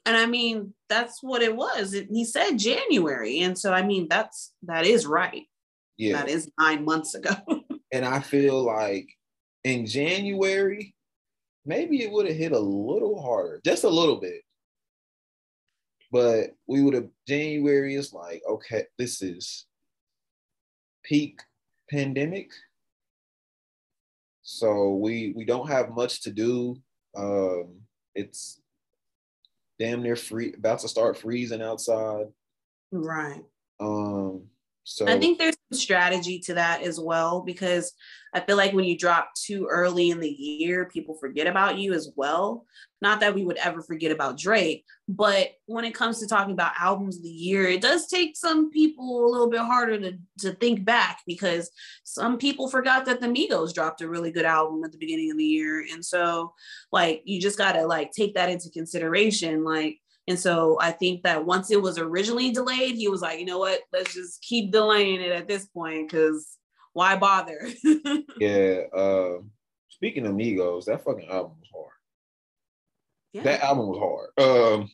[0.09, 1.93] And I mean, that's what it was.
[1.93, 3.41] It, he said January.
[3.41, 5.45] And so I mean that's that is right.
[5.99, 7.35] Yeah, That is nine months ago.
[7.93, 9.07] and I feel like
[9.65, 10.95] in January,
[11.67, 14.41] maybe it would have hit a little harder, just a little bit.
[16.11, 19.67] But we would have January is like, okay, this is
[21.05, 21.43] peak
[21.91, 22.51] pandemic.
[24.41, 26.81] So we we don't have much to do.
[27.15, 27.83] Um,
[28.15, 28.63] it's
[29.79, 32.27] damn near free about to start freezing outside.
[32.93, 33.43] right.
[33.81, 34.45] Um,
[34.85, 37.93] so I think there's strategy to that as well because
[38.35, 41.95] I feel like when you drop too early in the year, people forget about you
[41.95, 42.67] as well.
[43.01, 46.73] Not that we would ever forget about Drake, but when it comes to talking about
[46.79, 50.53] albums of the year, it does take some people a little bit harder to, to
[50.57, 51.71] think back because
[52.05, 55.39] some people forgot that the Migos dropped a really good album at the beginning of
[55.39, 55.85] the year.
[55.91, 56.53] And so
[56.93, 59.65] like you just gotta like take that into consideration.
[59.65, 63.47] Like and so I think that once it was originally delayed, he was like, you
[63.47, 66.57] know what, let's just keep delaying it at this point because
[66.93, 67.69] why bother?
[68.39, 68.83] yeah.
[68.95, 69.39] Uh,
[69.89, 71.93] speaking of Migos, that fucking album was hard.
[73.33, 73.43] yeah.
[73.43, 74.49] That album was hard.
[74.81, 74.91] Um,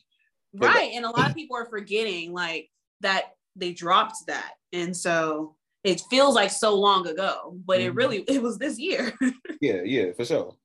[0.53, 0.91] right.
[0.93, 2.69] And a lot of people are forgetting like
[3.01, 3.25] that
[3.55, 4.53] they dropped that.
[4.73, 7.97] And so it feels like so long ago, but it Mhm.
[7.97, 9.13] really it was this year.
[9.61, 10.55] yeah, yeah, for sure.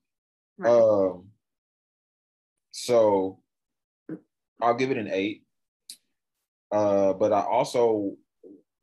[0.58, 0.70] Right.
[0.72, 1.28] Um,
[2.72, 3.40] so
[4.62, 5.44] I'll give it an eight.
[6.72, 8.16] Uh, but I also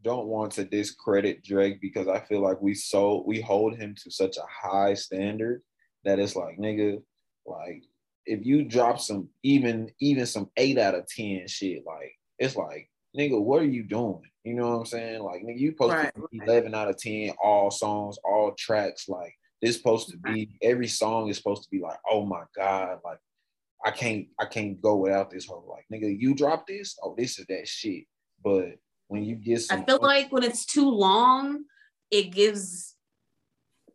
[0.04, 4.12] don't want to discredit Drake because I feel like we so we hold him to
[4.12, 5.62] such a high standard
[6.04, 7.02] that it's like nigga,
[7.46, 7.84] like
[8.26, 12.90] if you drop some even even some eight out of ten shit, like it's like
[13.18, 14.24] nigga, what are you doing?
[14.44, 15.24] You know what I'm saying?
[15.24, 16.42] Like nigga, you Right, right.
[16.44, 19.10] eleven out of ten, all songs, all tracks.
[19.10, 23.00] Like this supposed to be every song is supposed to be like, oh my god,
[23.04, 23.20] like
[23.86, 27.40] I can't I can't go without this whole like nigga, you drop this, oh this
[27.40, 28.06] is that shit.
[28.44, 31.64] But when you get some I feel like when it's too long,
[32.12, 32.96] it gives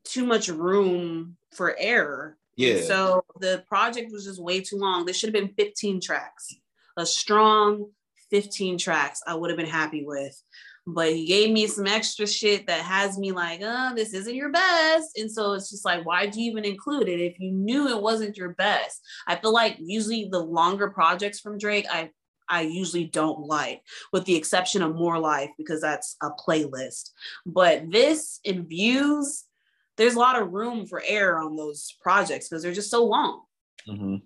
[0.05, 2.37] too much room for error.
[2.57, 2.83] Yeah.
[2.83, 5.05] So the project was just way too long.
[5.05, 6.55] There should have been 15 tracks,
[6.97, 7.91] a strong
[8.31, 9.23] 15 tracks.
[9.27, 10.41] I would have been happy with.
[10.87, 14.51] But he gave me some extra shit that has me like, oh, this isn't your
[14.51, 15.17] best.
[15.17, 18.37] And so it's just like, why'd you even include it if you knew it wasn't
[18.37, 19.01] your best?
[19.29, 22.11] I feel like usually the longer projects from Drake, I
[22.49, 23.81] I usually don't like,
[24.13, 27.11] with the exception of More Life, because that's a playlist.
[27.47, 29.45] But this in views,
[29.97, 33.43] there's a lot of room for error on those projects because they're just so long.
[33.87, 34.17] hmm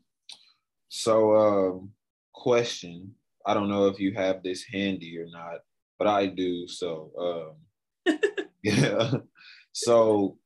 [0.88, 1.90] So, um,
[2.32, 3.14] question.
[3.44, 5.60] I don't know if you have this handy or not,
[5.98, 6.66] but I do.
[6.68, 7.54] So,
[8.06, 8.18] um,
[8.62, 9.12] yeah.
[9.72, 10.38] So,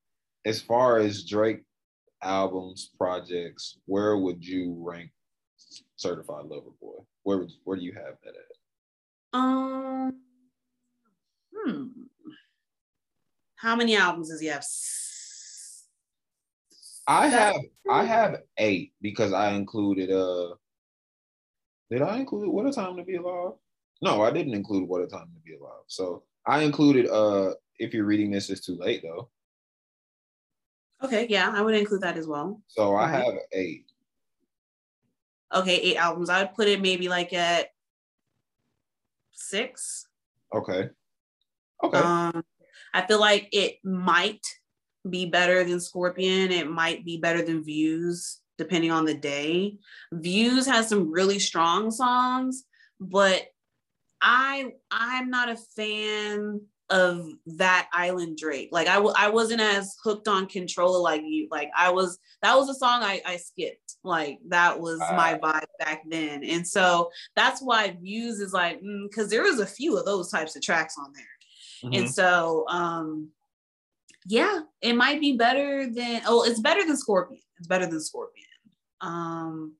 [0.44, 1.62] as far as Drake
[2.22, 5.10] albums, projects, where would you rank
[5.96, 7.04] Certified Lover Boy?
[7.22, 9.38] Where would, where do you have that at?
[9.38, 10.12] Um,
[11.54, 11.86] hmm.
[13.56, 14.64] How many albums does he have?
[17.06, 17.56] I have
[17.90, 20.54] I have eight because I included uh
[21.90, 23.54] did I include What a Time to Be Alive?
[24.02, 25.84] No, I didn't include What a Time to Be Alive.
[25.86, 29.28] So I included uh if you're reading this it's too late though.
[31.02, 32.60] Okay, yeah, I would include that as well.
[32.68, 33.86] So I have eight.
[35.52, 36.28] Okay, eight albums.
[36.28, 37.68] I would put it maybe like at
[39.32, 40.06] six.
[40.54, 40.90] Okay.
[41.82, 41.98] Okay.
[41.98, 42.44] Um,
[42.92, 44.46] I feel like it might
[45.08, 46.52] be better than Scorpion.
[46.52, 49.78] It might be better than Views, depending on the day.
[50.12, 52.64] Views has some really strong songs,
[53.00, 53.44] but
[54.22, 56.60] I I'm not a fan
[56.90, 58.68] of that island Drake.
[58.72, 61.46] Like I w- I wasn't as hooked on Controlla like you.
[61.50, 63.96] Like I was that was a song I, I skipped.
[64.02, 66.42] Like that was uh, my vibe back then.
[66.42, 70.30] And so that's why Views is like because mm, there was a few of those
[70.30, 71.90] types of tracks on there.
[71.90, 72.02] Mm-hmm.
[72.02, 73.28] And so um
[74.26, 77.40] yeah, it might be better than oh, it's better than Scorpion.
[77.58, 78.46] It's better than Scorpion.
[79.00, 79.74] Um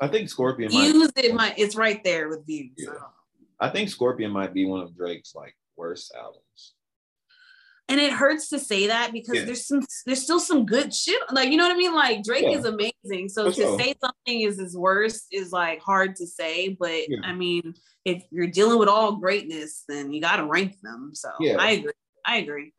[0.00, 2.72] I think Scorpion Views might, it might it's right there with Views.
[2.76, 2.94] Yeah.
[3.60, 6.74] I think Scorpion might be one of Drake's like worst albums.
[7.88, 9.44] And it hurts to say that because yeah.
[9.44, 11.20] there's some there's still some good shit.
[11.30, 11.94] Like, you know what I mean?
[11.94, 12.58] Like Drake yeah.
[12.58, 13.28] is amazing.
[13.28, 13.78] So For to sure.
[13.78, 16.70] say something is his worst is like hard to say.
[16.70, 17.18] But yeah.
[17.22, 17.74] I mean,
[18.06, 21.10] if you're dealing with all greatness, then you gotta rank them.
[21.12, 21.92] So yeah, I agree.
[22.24, 22.72] I agree.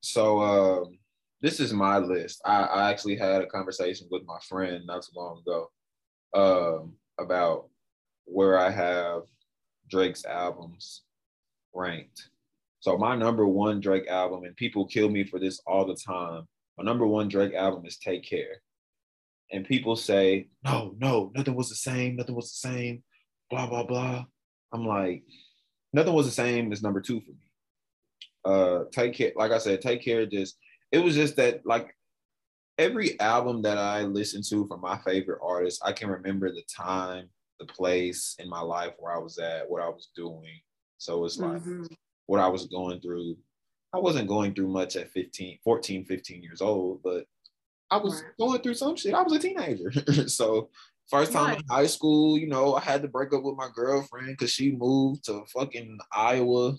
[0.00, 0.98] So um,
[1.40, 2.40] this is my list.
[2.44, 5.70] I, I actually had a conversation with my friend not too long ago
[6.34, 7.68] um, about
[8.26, 9.22] where I have
[9.92, 11.02] Drake's albums
[11.74, 12.30] ranked.
[12.80, 16.48] So my number one Drake album, and people kill me for this all the time.
[16.76, 18.62] My number one Drake album is Take Care.
[19.52, 23.02] And people say, no, no, nothing was the same, nothing was the same,
[23.50, 24.24] blah, blah, blah.
[24.72, 25.24] I'm like,
[25.92, 27.52] nothing was the same is number two for me
[28.44, 30.56] uh take care like i said take care just
[30.90, 31.94] it was just that like
[32.78, 37.28] every album that i listened to from my favorite artists i can remember the time
[37.62, 40.60] the place in my life where i was at what i was doing
[40.98, 41.84] so it's like mm-hmm.
[42.26, 43.36] what i was going through
[43.92, 47.24] i wasn't going through much at 15 14 15 years old but
[47.90, 48.32] i was right.
[48.38, 49.92] going through some shit i was a teenager
[50.28, 50.70] so
[51.10, 51.58] first time right.
[51.58, 54.72] in high school you know i had to break up with my girlfriend because she
[54.72, 56.74] moved to fucking iowa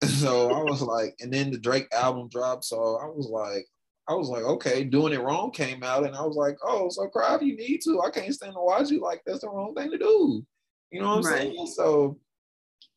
[0.04, 2.64] so I was like, and then the Drake album dropped.
[2.64, 3.66] So I was like,
[4.08, 7.06] I was like, okay, doing it wrong came out, and I was like, oh, so
[7.08, 8.02] cry if you need to.
[8.02, 9.00] I can't stand to watch you.
[9.00, 10.44] Like that's the wrong thing to do.
[10.90, 11.42] You know what I'm right.
[11.42, 11.66] saying?
[11.74, 12.18] So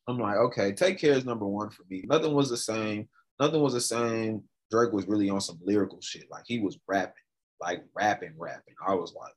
[0.08, 2.04] I'm like, okay, take care is number one for me.
[2.08, 3.08] Nothing was the same.
[3.40, 4.44] Nothing was the same.
[4.72, 6.26] Drake was really on some lyrical shit.
[6.32, 7.14] Like he was rapping,
[7.62, 8.76] like rapping, rapping.
[8.86, 9.34] I was like,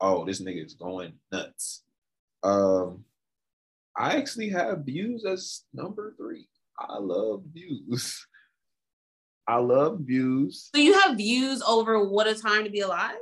[0.00, 1.82] oh, this nigga is going nuts.
[2.42, 3.04] Um,
[3.96, 6.48] I actually have views as number three.
[6.78, 8.26] I love views.
[9.48, 10.70] I love views.
[10.74, 13.16] So you have views over what a time to be alive?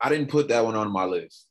[0.00, 1.46] I didn't put that one on my list.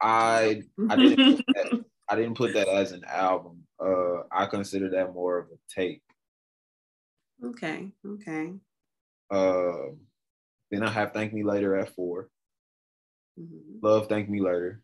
[0.00, 3.62] I I didn't put that, I didn't put that as an album.
[3.82, 6.02] Uh I consider that more of a tape.
[7.44, 8.52] Okay, okay.
[9.30, 9.94] Uh
[10.70, 12.28] then I have Thank Me Later at 4
[13.38, 13.86] mm-hmm.
[13.86, 14.82] Love Thank Me Later.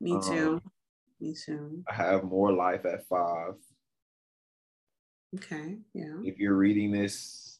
[0.00, 0.54] Me too.
[0.54, 0.62] Um,
[1.20, 1.84] Me too.
[1.88, 3.54] I have More Life at five.
[5.36, 5.78] Okay.
[5.94, 6.16] Yeah.
[6.24, 7.58] If you're reading this,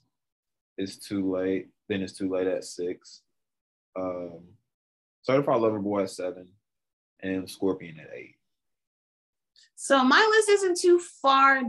[0.76, 1.68] it's too late.
[1.88, 3.22] Then it's too late at six.
[3.96, 4.40] Um,
[5.22, 6.48] Certified Lover Boy at seven,
[7.20, 8.36] and Scorpion at eight.
[9.76, 11.62] So my list isn't too far.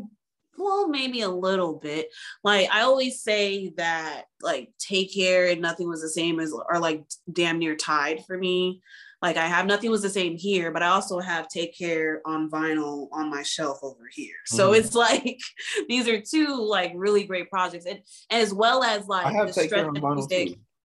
[0.57, 2.09] Well, maybe a little bit.
[2.43, 6.80] Like I always say that, like Take Care and Nothing Was the Same as are
[6.80, 8.81] like damn near tied for me.
[9.23, 12.49] Like I have nothing was the same here, but I also have Take Care on
[12.49, 14.35] vinyl on my shelf over here.
[14.45, 15.39] So mm it's like
[15.87, 19.53] these are two like really great projects, and, as well as like I have the
[19.53, 20.55] Take Care on vinyl too.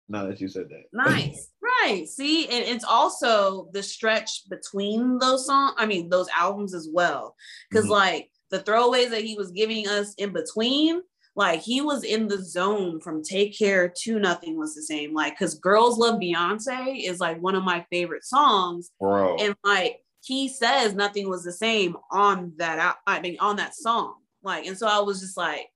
[0.10, 2.06] Now that you said that, nice, right?
[2.06, 5.76] See, and it's also the stretch between those songs.
[5.78, 7.34] I mean, those albums as well,
[7.70, 7.94] because mm-hmm.
[7.94, 11.02] like the throwaways that he was giving us in between
[11.38, 15.14] like he was in the zone from Take Care to Nothing was the same.
[15.14, 18.90] Like, cause Girls Love Beyonce is like one of my favorite songs.
[19.00, 19.36] Bro.
[19.38, 24.16] And like he says nothing was the same on that I mean on that song.
[24.42, 25.68] Like, and so I was just like,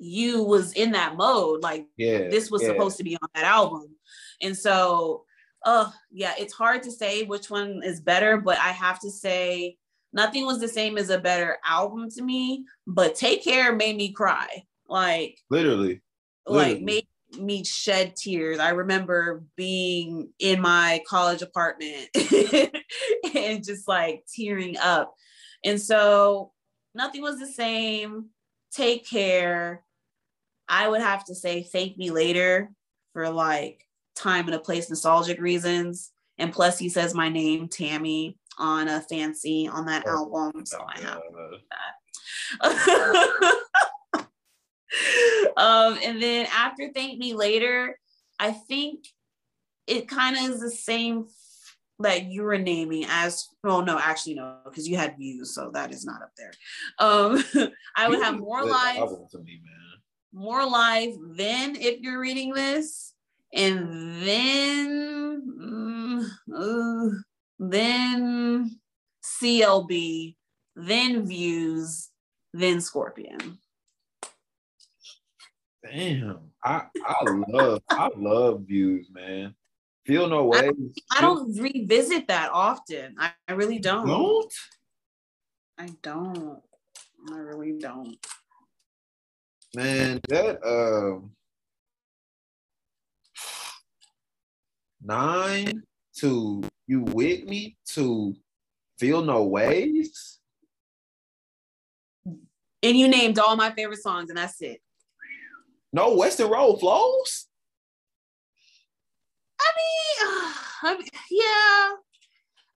[0.00, 1.62] you was in that mode.
[1.62, 2.68] Like yeah, this was yeah.
[2.68, 3.94] supposed to be on that album.
[4.42, 5.24] And so
[5.64, 9.76] uh yeah, it's hard to say which one is better, but I have to say
[10.14, 14.12] Nothing was the same as a better album to me, but Take Care made me
[14.12, 14.64] cry.
[14.88, 16.02] Like literally,
[16.46, 16.74] literally.
[16.74, 17.06] like made
[17.38, 18.60] me shed tears.
[18.60, 22.08] I remember being in my college apartment
[23.34, 25.12] and just like tearing up.
[25.64, 26.52] And so
[26.94, 28.26] nothing was the same.
[28.72, 29.82] Take care.
[30.68, 32.70] I would have to say thank me later
[33.14, 33.84] for like
[34.14, 36.12] time and a place, nostalgic reasons.
[36.38, 40.66] And plus, he says my name, Tammy, on a fancy on that oh, album.
[40.66, 41.20] So I have
[42.62, 43.56] that.
[45.56, 47.98] um, and then after Thank Me Later,
[48.38, 49.06] I think
[49.86, 51.26] it kind of is the same
[52.00, 55.92] that you were naming as well no actually no because you had views so that
[55.92, 56.52] is not up there
[56.98, 57.42] um
[57.96, 58.98] i would have more life
[59.44, 59.60] me,
[60.32, 63.14] more life then if you're reading this
[63.52, 65.24] and then
[66.52, 67.08] uh,
[67.70, 68.78] then
[69.22, 70.36] clb
[70.76, 72.10] then views
[72.52, 73.58] then scorpion
[75.82, 79.54] damn i i love i love views man
[80.06, 80.70] Feel no way.
[81.12, 83.14] I, I, don't revisit that often.
[83.18, 84.06] I, I really don't.
[84.06, 84.52] Don't?
[85.78, 86.60] I don't.
[87.32, 88.18] I really don't.
[89.74, 91.30] Man, that um
[95.02, 95.82] nine
[96.18, 98.34] to you with me to
[98.98, 100.38] feel no ways.
[102.26, 104.80] And you named all my favorite songs, and that's it.
[105.92, 107.46] No Weston Road flows.
[110.82, 111.90] I mean, yeah.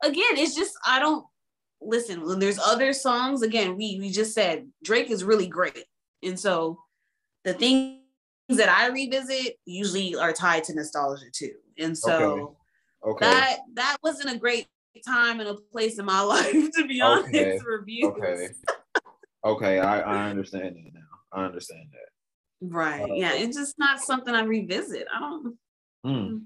[0.03, 1.27] Again, it's just I don't
[1.81, 2.25] listen.
[2.25, 5.85] When there's other songs, again, we we just said Drake is really great,
[6.23, 6.79] and so
[7.45, 8.01] the things
[8.49, 12.55] that I revisit usually are tied to nostalgia too, and so okay.
[13.07, 13.27] Okay.
[13.27, 14.67] that that wasn't a great
[15.07, 17.29] time and a place in my life to be honest.
[17.29, 17.59] Okay.
[17.65, 18.05] Reviews.
[18.05, 18.49] Okay.
[19.45, 21.01] Okay, I, I understand that now.
[21.33, 22.67] I understand that.
[22.67, 23.03] Right.
[23.03, 23.35] Uh, yeah.
[23.35, 25.07] It's just not something I revisit.
[25.15, 25.57] I don't.
[26.05, 26.43] Mm.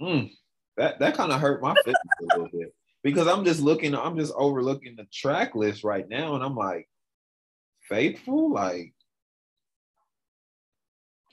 [0.00, 0.30] Mm,
[0.78, 4.18] that that kind of hurt my feelings a little bit because I'm just looking, I'm
[4.18, 6.88] just overlooking the track list right now, and I'm like,
[7.82, 8.94] faithful, like.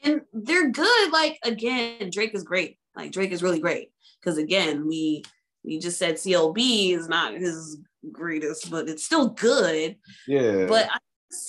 [0.04, 1.12] And they're good.
[1.12, 2.78] Like again, Drake is great.
[2.96, 5.24] Like Drake is really great because again, we
[5.64, 7.80] we just said CLB is not his
[8.12, 9.98] greatest, but it's still good.
[10.28, 10.66] Yeah.
[10.68, 10.98] But I,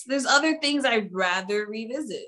[0.07, 2.27] there's other things I'd rather revisit.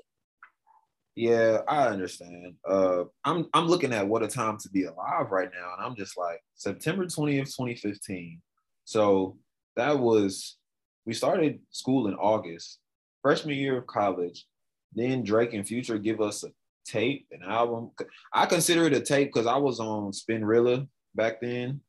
[1.15, 2.55] Yeah, I understand.
[2.67, 5.95] Uh, I'm I'm looking at what a time to be alive right now, and I'm
[5.95, 8.41] just like September 20th, 2015.
[8.85, 9.37] So
[9.75, 10.57] that was
[11.05, 12.79] we started school in August,
[13.21, 14.45] freshman year of college.
[14.93, 16.49] Then Drake and Future give us a
[16.85, 17.91] tape, an album.
[18.33, 21.81] I consider it a tape because I was on Spinrilla back then,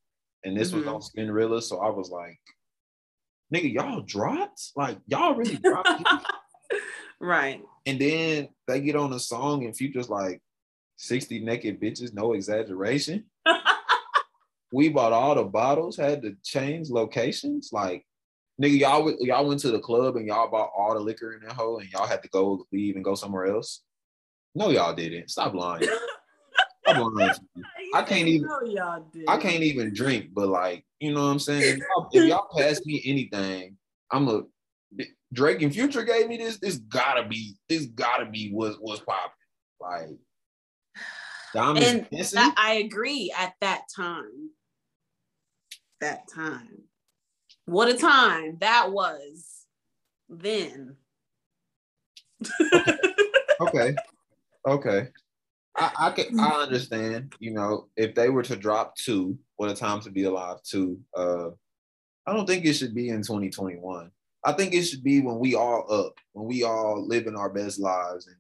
[0.44, 0.78] and this mm-hmm.
[0.78, 1.62] was on Spinrilla.
[1.62, 2.40] So I was like,
[3.52, 4.72] nigga, y'all dropped?
[4.76, 6.02] Like y'all really dropped?
[7.20, 7.60] right.
[7.86, 10.40] And then they get on a song and Future's like
[10.96, 13.24] 60 naked bitches, no exaggeration.
[14.72, 17.70] we bought all the bottles, had to change locations.
[17.72, 18.06] Like,
[18.60, 21.52] nigga, y'all y'all went to the club and y'all bought all the liquor in that
[21.52, 23.82] hole and y'all had to go leave and go somewhere else.
[24.54, 25.30] No, y'all didn't.
[25.30, 25.88] Stop lying.
[26.86, 27.34] Stop lying.
[27.94, 28.48] I can't even.
[29.28, 31.62] I can't even drink, but like, you know what I'm saying?
[31.62, 33.76] If y'all, if y'all pass me anything,
[34.10, 34.42] I'm a
[35.32, 39.30] Drake and Future gave me this, this gotta be, this gotta be what was popping.
[39.80, 40.10] Like
[41.54, 44.50] and that, I agree at that time.
[46.00, 46.84] That time.
[47.66, 49.66] What a time that was
[50.28, 50.96] then.
[52.60, 52.98] okay.
[53.60, 53.96] okay.
[54.66, 55.08] Okay.
[55.76, 59.74] I, I can I understand, you know, if they were to drop two, what a
[59.74, 61.48] time to be alive two, uh
[62.26, 64.10] I don't think it should be in 2021.
[64.44, 67.80] I think it should be when we all up, when we all living our best
[67.80, 68.26] lives.
[68.26, 68.36] And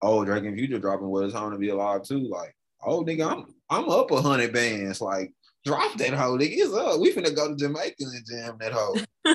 [0.00, 2.28] oh, Drake and Future dropping what it's time to be alive too.
[2.28, 5.00] Like, oh nigga, I'm I'm up a hundred bands.
[5.00, 5.32] Like,
[5.64, 6.50] drop that hoe, nigga.
[6.52, 7.00] It's up.
[7.00, 8.96] We finna go to Jamaica and jam that hoe.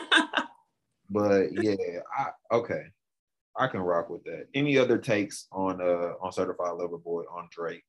[1.09, 2.83] but yeah, I okay.
[3.57, 4.47] I can rock with that.
[4.53, 7.83] Any other takes on uh on Certified Lover Boy on Drake?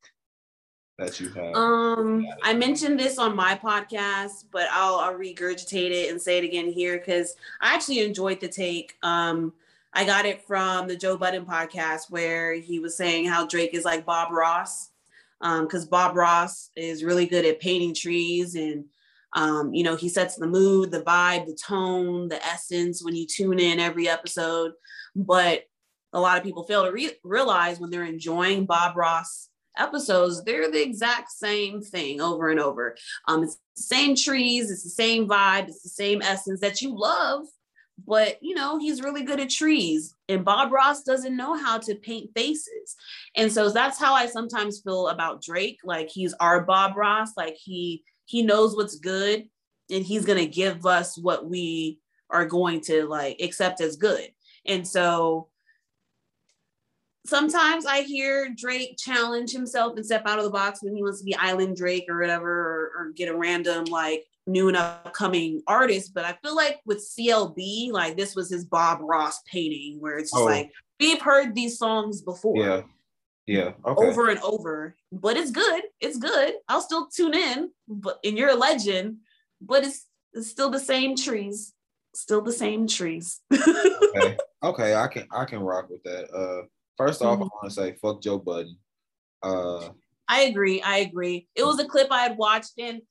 [0.99, 1.55] that you have?
[1.55, 6.45] Um, I mentioned this on my podcast, but I'll, I'll regurgitate it and say it
[6.45, 8.97] again here because I actually enjoyed the take.
[9.03, 9.53] Um,
[9.95, 13.85] I got it from the Joe Budden podcast where he was saying how Drake is
[13.85, 14.90] like Bob Ross,
[15.40, 18.85] because um, Bob Ross is really good at painting trees and
[19.35, 23.27] um, you know, he sets the mood, the vibe, the tone, the essence when you
[23.27, 24.73] tune in every episode.
[25.19, 25.65] But
[26.12, 30.70] a lot of people fail to re- realize when they're enjoying Bob Ross episodes, they're
[30.70, 32.97] the exact same thing over and over.
[33.27, 36.97] Um, it's the same trees, it's the same vibe, it's the same essence that you
[36.97, 37.47] love.
[38.07, 40.15] But you know, he's really good at trees.
[40.28, 42.95] And Bob Ross doesn't know how to paint faces.
[43.35, 45.81] And so that's how I sometimes feel about Drake.
[45.82, 49.49] Like he's our Bob Ross, like he he knows what's good
[49.90, 51.99] and he's gonna give us what we
[52.31, 54.31] are going to like accept as good.
[54.69, 55.49] And so
[57.27, 61.19] sometimes I hear Drake challenge himself and step out of the box when he wants
[61.19, 65.62] to be Island Drake or whatever, or, or get a random like new and upcoming
[65.66, 66.15] artist.
[66.15, 70.31] But I feel like with CLB, like this was his Bob Ross painting, where it's
[70.31, 70.47] just oh.
[70.47, 70.70] like
[71.01, 72.57] we've heard these songs before.
[72.57, 72.82] Yeah.
[73.47, 73.73] Yeah.
[73.85, 74.07] Okay.
[74.07, 74.95] Over and over.
[75.11, 75.82] But it's good.
[76.01, 76.55] It's good.
[76.69, 77.70] I'll still tune in.
[77.89, 79.19] But and you're a legend,
[79.61, 80.05] but it's,
[80.35, 81.73] it's still the same trees.
[82.19, 83.40] Still the same trees.
[83.53, 84.36] okay.
[84.65, 86.28] okay, I can I can rock with that.
[86.35, 86.66] Uh
[86.97, 87.45] first off, mm-hmm.
[87.45, 88.77] I want to say fuck Joe Budden.
[89.40, 89.90] Uh
[90.27, 90.82] I agree.
[90.82, 91.47] I agree.
[91.55, 93.03] It was a clip I had watched and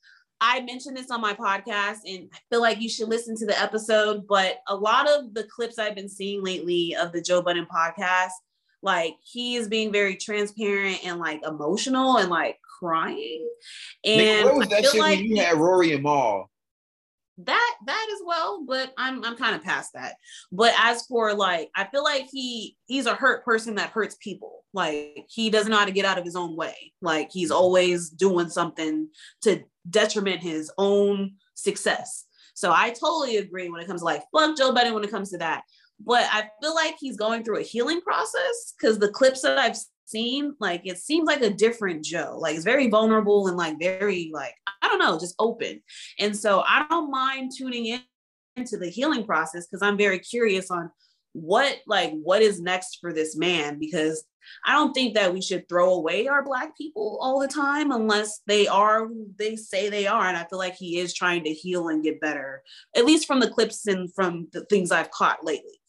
[0.42, 3.60] I mentioned this on my podcast and I feel like you should listen to the
[3.60, 7.66] episode, but a lot of the clips I've been seeing lately of the Joe Budden
[7.66, 8.34] podcast,
[8.84, 13.50] like he is being very transparent and like emotional and like crying.
[14.04, 16.52] And what was that shit like when you had Rory and Mal?
[17.40, 20.16] That that as well but i'm i'm kind of past that.
[20.52, 24.64] But as for like i feel like he he's a hurt person that hurts people.
[24.74, 26.94] Like he doesn't know how to get out of his own way.
[27.02, 27.58] Like he's mm-hmm.
[27.58, 29.10] always doing something
[29.44, 32.26] to detriment his own success.
[32.54, 35.30] So i totally agree when it comes to like fuck joe budden when it comes
[35.32, 35.64] to that.
[36.00, 39.78] But i feel like he's going through a healing process because the clips that i've
[40.08, 42.38] seen, like it seems like a different Joe.
[42.40, 45.82] Like it's very vulnerable and like very like I don't know, just open.
[46.20, 48.02] And so I don't mind tuning in
[48.56, 50.90] into the healing process because I'm very curious on
[51.34, 54.24] what like what is next for this man because
[54.66, 58.42] I don't think that we should throw away our black people all the time unless
[58.48, 60.26] they are who they say they are.
[60.26, 62.64] And I feel like he is trying to heal and get better,
[62.96, 65.80] at least from the clips and from the things I've caught lately.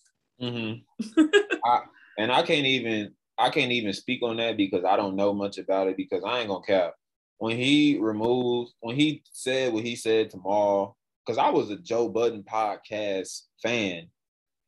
[0.42, 1.20] Mm-hmm.
[1.64, 1.80] I,
[2.18, 5.58] and I can't even I can't even speak on that because I don't know much
[5.58, 6.94] about it because I ain't gonna cap.
[7.38, 12.08] When he removed, when he said what he said tomorrow, because I was a Joe
[12.08, 14.08] Budden podcast fan.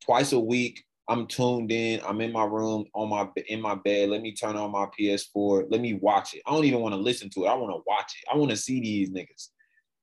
[0.05, 2.01] Twice a week, I'm tuned in.
[2.07, 4.11] I'm in my room on my in my bed.
[4.11, 5.67] Let me turn on my PS4.
[5.69, 6.43] Let me watch it.
[6.47, 7.49] I don't even want to listen to it.
[7.49, 8.29] I want to watch it.
[8.33, 9.49] I want to see these niggas.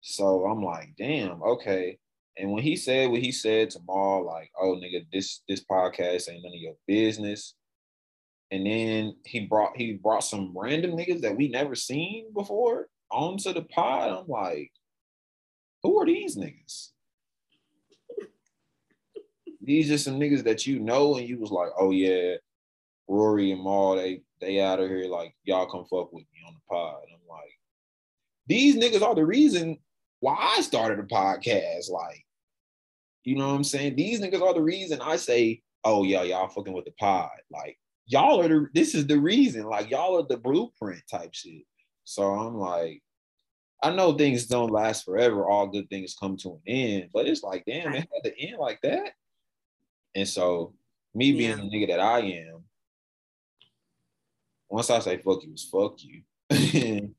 [0.02, 1.98] So I'm like, damn, okay.
[2.38, 6.44] And when he said what he said tomorrow, like, oh nigga, this this podcast ain't
[6.44, 7.56] none of your business
[8.52, 13.54] and then he brought he brought some random niggas that we never seen before onto
[13.54, 14.12] the pod.
[14.12, 14.72] I'm like,
[15.84, 16.90] who are these niggas?
[19.68, 22.36] these are some niggas that you know, and you was like, oh yeah,
[23.08, 26.54] Rory and Mal, they they out of here, like y'all come fuck with me on
[26.54, 27.02] the pod.
[27.14, 27.52] I'm like,
[28.48, 29.78] these niggas are the reason
[30.22, 31.92] why I started a podcast.
[31.92, 32.26] Like,
[33.26, 33.98] you know what I'm saying?
[33.98, 37.30] These niggas are the reason I say, oh yeah, y'all fucking with the pod.
[37.52, 39.64] Like, y'all are the this is the reason.
[39.66, 41.64] Like y'all are the blueprint type shit.
[42.04, 43.04] So I'm like,
[43.84, 45.46] I know things don't last forever.
[45.46, 48.58] All good things come to an end, but it's like, damn, it had to end
[48.58, 49.12] like that.
[50.16, 50.74] And so,
[51.14, 51.56] me being yeah.
[51.58, 52.64] the nigga that I am,
[54.70, 56.24] once I say fuck you, it's fuck you.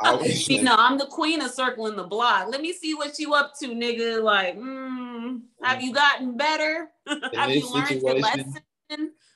[0.00, 2.48] I you know, I'm the queen of circling the block.
[2.48, 4.22] Let me see what you up to, nigga.
[4.22, 6.90] Like, mm, have you gotten better?
[7.34, 8.54] have you learned your lesson?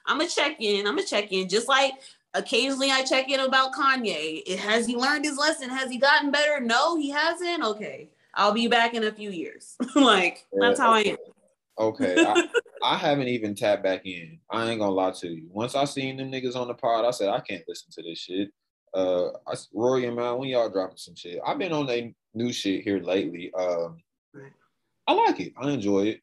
[0.09, 0.87] I'm gonna check in.
[0.87, 1.49] I'm gonna check in.
[1.49, 1.93] Just like
[2.35, 4.43] occasionally I check in about Kanye.
[4.47, 5.69] It, has he learned his lesson?
[5.69, 6.61] Has he gotten better?
[6.61, 7.63] No, he hasn't.
[7.63, 9.77] Okay, I'll be back in a few years.
[9.95, 11.17] like that's how I am.
[11.79, 12.49] Okay, I,
[12.83, 14.41] I, haven't even tapped back in.
[14.51, 15.47] I ain't gonna lie to you.
[15.51, 18.19] Once I seen them niggas on the pod, I said I can't listen to this
[18.19, 18.49] shit.
[18.95, 22.53] Uh, I, Rory and Mal, when y'all dropping some shit, I've been on that new
[22.53, 23.53] shit here lately.
[23.55, 23.99] Um,
[25.07, 25.53] I like it.
[25.57, 26.21] I enjoy it.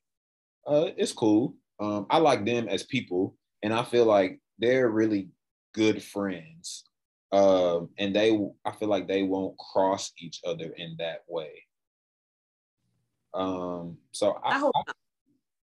[0.68, 1.56] Uh, it's cool.
[1.80, 3.36] Um, I like them as people
[3.66, 5.30] and I feel like they're really
[5.74, 6.84] good friends.
[7.32, 11.64] Um, and they, I feel like they won't cross each other in that way.
[13.34, 14.92] Um, so I, I hope I,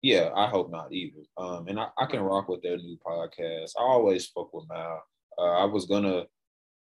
[0.02, 1.22] yeah, I hope not either.
[1.38, 3.72] Um, and I, I can rock with their new podcast.
[3.80, 5.02] I always fuck with Mal.
[5.40, 6.26] Uh, I was gonna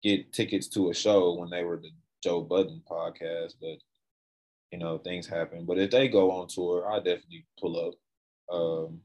[0.04, 1.90] get tickets to a show when they were the
[2.24, 3.80] Joe Budden podcast, but
[4.72, 5.66] you know things happen.
[5.66, 8.56] But if they go on tour, I definitely pull up.
[8.56, 9.02] Um,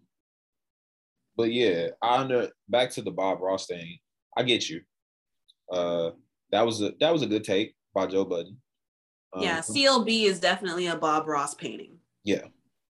[1.37, 3.99] but yeah, I under back to the Bob Ross thing.
[4.37, 4.81] I get you.
[5.71, 6.11] Uh,
[6.53, 8.57] that was a that was a good take by Joe Budden.
[9.35, 11.99] Um, yeah, CLB is definitely a Bob Ross painting.
[12.25, 12.45] Yeah,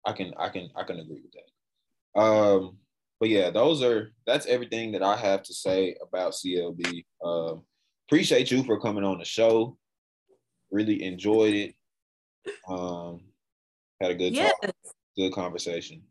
[0.07, 2.21] I can I can I can agree with that.
[2.21, 2.79] Um,
[3.21, 7.05] but yeah, those are that's everything that I have to say about CLB.
[7.25, 7.63] Um,
[8.09, 9.77] appreciate you for coming on the show.
[10.71, 11.75] Really enjoyed it.
[12.69, 13.21] Um,
[14.01, 14.53] had a good yes.
[14.61, 14.75] talk,
[15.17, 16.03] good conversation.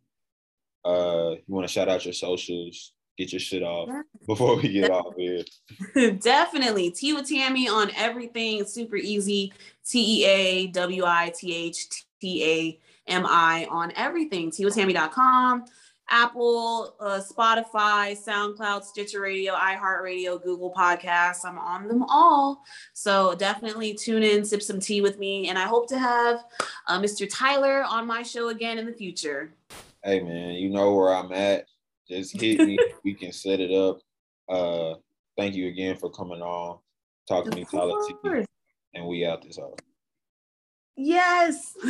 [0.84, 3.90] Uh, you want to shout out your socials, get your shit off
[4.28, 5.44] before we get off here.
[6.20, 6.92] Definitely.
[6.92, 8.66] Tea with Tami on everything.
[8.66, 9.54] Super easy.
[9.86, 12.80] T E A W I T H T A
[13.12, 14.52] M I on everything.
[14.52, 15.66] Tea with Tami.com.
[16.12, 21.46] Apple, uh, Spotify, SoundCloud, Stitcher Radio, iHeartRadio, Google Podcasts.
[21.46, 22.64] I'm on them all.
[22.92, 25.48] So definitely tune in, sip some tea with me.
[25.48, 26.44] And I hope to have
[26.88, 27.28] uh, Mr.
[27.32, 29.54] Tyler on my show again in the future.
[30.04, 31.66] Hey, man, you know where I'm at.
[32.08, 32.80] Just hit me.
[33.04, 34.00] we can set it up.
[34.50, 34.96] Uh,
[35.38, 36.80] thank you again for coming on.
[37.28, 38.46] Talk to Of me, Tyler
[38.96, 39.76] And we out this hour.
[40.98, 41.78] Yes.